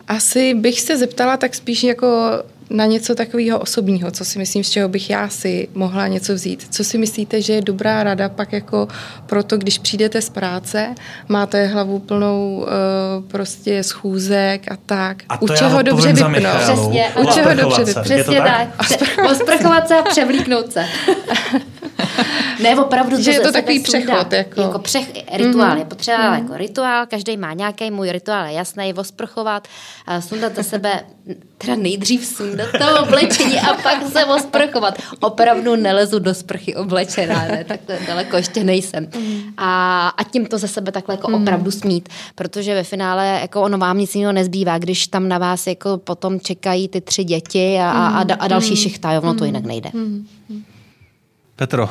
[0.08, 2.32] asi bych se zeptala tak spíš jako
[2.70, 6.68] na něco takového osobního, co si myslím, z čeho bych já si mohla něco vzít.
[6.70, 8.88] Co si myslíte, že je dobrá rada pak jako
[9.26, 10.96] proto, když přijdete z práce,
[11.28, 15.24] máte hlavu plnou uh, prostě schůzek a tak.
[15.30, 16.58] A u čeho dobře vypnout.
[16.62, 18.04] Přesně, u čeho dobře vypnout.
[18.04, 18.68] Přesně tak.
[18.78, 19.32] tak.
[19.32, 20.86] Osprchovat se a převlíknout se.
[22.64, 23.22] ne, opravdu.
[23.22, 24.34] Že je to takový přechod.
[24.34, 25.70] Jako, jako přech, rituál.
[25.70, 25.80] Mm-hmm.
[25.80, 26.42] Je potřeba mm-hmm.
[26.44, 29.68] jako rituál, každý má nějaký, můj rituál je jasný, osprchovat,
[30.20, 31.04] sundat ze sebe,
[31.58, 34.98] teda nejdřív sundat to oblečení a pak se osprchovat.
[35.20, 39.08] Opravdu nelezu do sprchy oblečená, ne, tak daleko ještě nejsem.
[39.18, 39.42] Mm.
[39.58, 41.34] A, a tím to ze sebe takhle jako mm.
[41.34, 45.68] opravdu smít, protože ve finále jako ono vám nic jiného nezbývá, když tam na vás
[45.68, 49.64] jako potom čekají ty tři děti a, a, a, a další šichta, ono to jinak
[49.64, 49.90] nejde.
[49.94, 50.28] Mm.
[51.56, 51.90] Petro.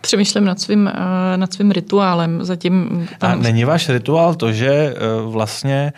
[0.00, 2.44] Přemýšlím nad svým, eh, nad svým rituálem.
[2.44, 3.30] Zatím tam...
[3.30, 4.94] A není váš rituál to, že eh,
[5.26, 5.92] vlastně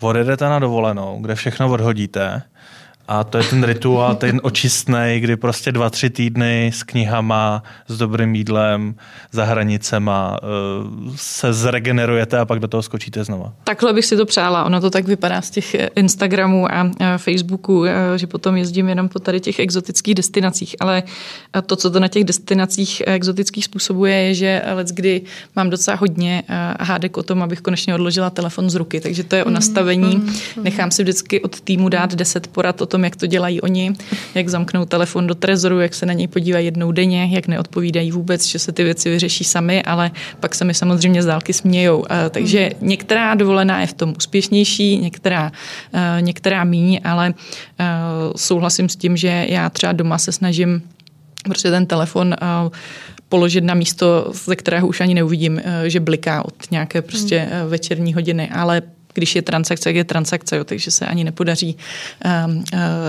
[0.00, 2.42] odjedete na dovolenou, kde všechno odhodíte
[3.08, 7.98] A to je ten rituál, ten očistný, kdy prostě dva, tři týdny s knihama, s
[7.98, 8.94] dobrým jídlem,
[9.32, 10.46] za hranicema eh,
[11.16, 13.52] se zregenerujete a pak do toho skočíte znova.
[13.64, 14.64] Takhle bych si to přála.
[14.64, 17.84] Ono to tak vypadá z těch Instagramů a Facebooku,
[18.16, 20.76] že potom jezdím jenom po tady těch exotických destinacích.
[20.80, 21.02] Ale
[21.66, 25.22] to, co to na těch destinacích exotických způsobuje, je, že let kdy
[25.56, 26.42] mám docela hodně
[26.80, 29.00] hádek o tom, abych konečně odložila telefon z ruky.
[29.00, 30.16] Takže to je o mhm, nastavení.
[30.16, 30.64] Mhm, mhm.
[30.64, 33.92] Nechám si vždycky od týmu dát 10 porad o tom, jak to dělají oni,
[34.34, 38.46] jak zamknou telefon do trezoru, jak se na něj podívají jednou denně, jak neodpovídají vůbec,
[38.46, 42.04] že se ty věci vyřeší sami, ale pak se mi samozřejmě z dálky smějou.
[42.30, 45.52] Takže některá dovolená je v tom úspěšnější, některá,
[46.20, 47.34] některá míň, ale
[48.36, 50.82] souhlasím s tím, že já třeba doma se snažím
[51.44, 52.36] prostě ten telefon
[53.28, 57.70] položit na místo, ze kterého už ani neuvidím, že bliká od nějaké prostě hmm.
[57.70, 58.82] večerní hodiny, ale
[59.14, 61.76] když je transakce, je transakce, jo, takže se ani nepodaří
[62.46, 62.64] um, uh,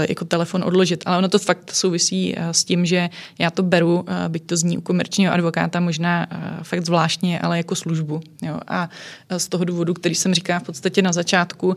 [0.09, 1.03] jako telefon odložit.
[1.05, 4.57] Ale ono to fakt souvisí uh, s tím, že já to beru, uh, byť to
[4.57, 8.21] zní u komerčního advokáta možná uh, fakt zvláštně, ale jako službu.
[8.41, 8.59] Jo.
[8.67, 8.89] A
[9.31, 11.75] uh, z toho důvodu, který jsem říkala v podstatě na začátku,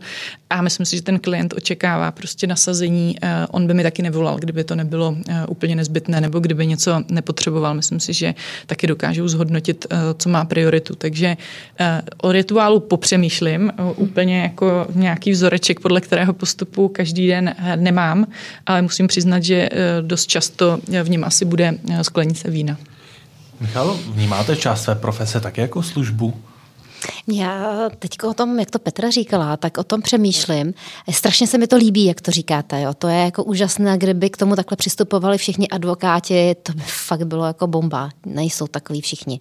[0.49, 4.37] a myslím si, že ten klient očekává prostě nasazení, uh, on by mi taky nevolal,
[4.37, 5.17] kdyby to nebylo uh,
[5.47, 7.73] úplně nezbytné, nebo kdyby něco nepotřeboval.
[7.73, 8.33] Myslím si, že
[8.65, 10.95] taky dokážou zhodnotit, uh, co má prioritu.
[10.95, 11.37] Takže
[11.79, 11.85] uh,
[12.21, 18.27] o rituálu popřemýšlím uh, úplně jako nějaký vzoreček, podle kterého postupu každý den eh, nemám,
[18.65, 22.77] ale musím přiznat, že eh, dost často v něm asi bude eh, sklenice vína.
[23.59, 26.33] Michal, vnímáte část své profese také jako službu?
[27.27, 30.73] Já teď o tom, jak to Petra říkala, tak o tom přemýšlím.
[31.11, 32.81] Strašně se mi to líbí, jak to říkáte.
[32.81, 32.93] Jo.
[32.93, 37.45] To je jako úžasné, kdyby k tomu takhle přistupovali všichni advokáti, to by fakt bylo
[37.45, 38.09] jako bomba.
[38.25, 39.39] Nejsou takový všichni.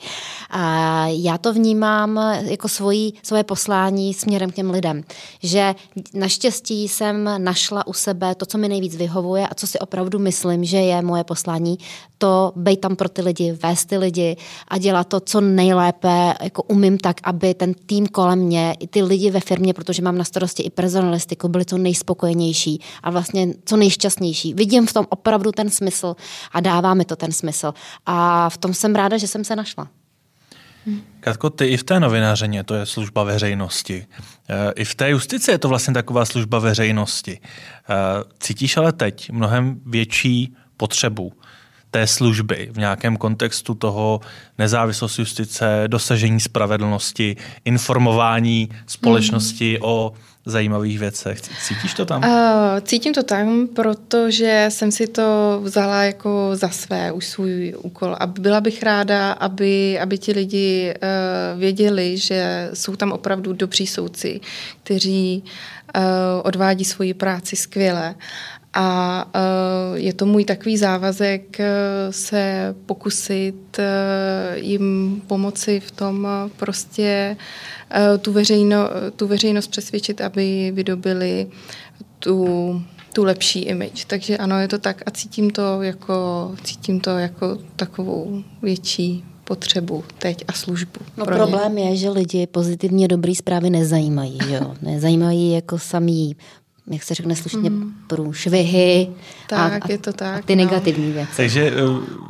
[0.50, 5.04] A já to vnímám jako svojí, svoje poslání směrem k těm lidem.
[5.42, 5.74] Že
[6.14, 10.64] naštěstí jsem našla u sebe to, co mi nejvíc vyhovuje a co si opravdu myslím,
[10.64, 11.78] že je moje poslání,
[12.22, 14.36] to být tam pro ty lidi, vést ty lidi
[14.68, 19.02] a dělat to, co nejlépe jako umím tak, aby ten tým kolem mě, i ty
[19.02, 23.76] lidi ve firmě, protože mám na starosti i personalistiku, byli co nejspokojenější a vlastně co
[23.76, 24.54] nejšťastnější.
[24.54, 26.16] Vidím v tom opravdu ten smysl
[26.52, 27.74] a dává mi to ten smysl.
[28.06, 29.88] A v tom jsem ráda, že jsem se našla.
[31.20, 34.06] Katko, ty i v té novinářeně to je služba veřejnosti.
[34.48, 37.40] E, I v té justici je to vlastně taková služba veřejnosti.
[37.42, 37.44] E,
[38.38, 41.32] cítíš ale teď mnohem větší potřebu
[41.92, 44.20] té služby v nějakém kontextu toho
[44.58, 49.90] nezávislost justice, dosažení spravedlnosti, informování společnosti hmm.
[49.90, 50.12] o
[50.46, 51.40] zajímavých věcech.
[51.40, 52.22] Cítíš to tam?
[52.24, 52.30] Uh,
[52.82, 58.16] cítím to tam, protože jsem si to vzala jako za své, už svůj úkol.
[58.20, 63.86] A byla bych ráda, aby, aby ti lidi uh, věděli, že jsou tam opravdu dobří
[63.86, 64.40] soudci,
[64.82, 65.44] kteří
[65.96, 66.02] uh,
[66.42, 68.14] odvádí svoji práci skvěle
[68.74, 71.64] a uh, je to můj takový závazek uh,
[72.10, 73.84] se pokusit uh,
[74.58, 77.36] jim pomoci v tom prostě
[78.20, 81.46] tu, veřejno, tu veřejnost přesvědčit, aby vydobili
[82.18, 84.04] tu, tu lepší image.
[84.04, 90.04] Takže ano, je to tak a cítím to jako, cítím to jako takovou větší potřebu
[90.18, 91.00] teď a službu.
[91.16, 91.90] No problém ně.
[91.90, 94.38] je, že lidi pozitivně dobrý zprávy nezajímají.
[94.48, 94.74] Jo?
[94.82, 96.36] Nezajímají jako samý
[96.86, 97.94] jak se řekne slušně, mm.
[98.06, 99.08] průšvihy
[99.48, 100.64] tak, a, a, je to tak, a ty no.
[100.64, 101.36] negativní věci.
[101.36, 101.72] Takže eh,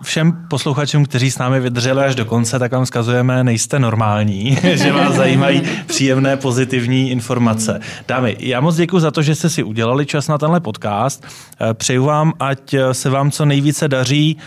[0.02, 4.92] všem posluchačům, kteří s námi vydrželi až do konce, tak vám zkazujeme, nejste normální, že
[4.92, 7.80] vás zajímají příjemné, pozitivní informace.
[8.08, 11.24] Dámy, já moc děkuji za to, že jste si udělali čas na tenhle podcast.
[11.24, 14.38] Eh, přeju vám, ať se vám co nejvíce daří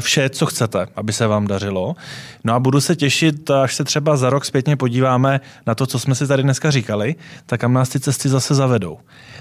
[0.00, 1.96] vše, co chcete, aby se vám dařilo.
[2.44, 5.98] No a budu se těšit, až se třeba za rok zpětně podíváme na to, co
[5.98, 7.14] jsme si tady dneska říkali,
[7.46, 8.98] tak kam nás ty cesty zase zavedou.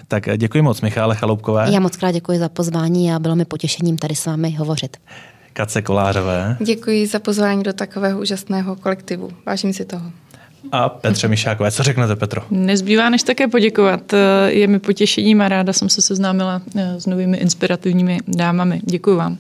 [0.08, 1.68] Tak eh, děkuji moc, Michále Chaloupkové.
[1.72, 4.98] Já moc krát děkuji za pozvání a bylo mi potěšením tady s vámi hovořit.
[5.54, 6.58] Kace Kolářové.
[6.66, 9.32] Děkuji za pozvání do takového úžasného kolektivu.
[9.46, 10.12] Vážím si toho
[10.72, 11.72] a Petře Mišákové.
[11.72, 12.42] Co řeknete, Petro?
[12.52, 14.14] Nezbývá než také poděkovat.
[14.46, 18.82] Je mi potěšením a ráda jsem se seznámila eh, s novými inspirativními dámami.
[18.84, 19.38] Děkuji vám.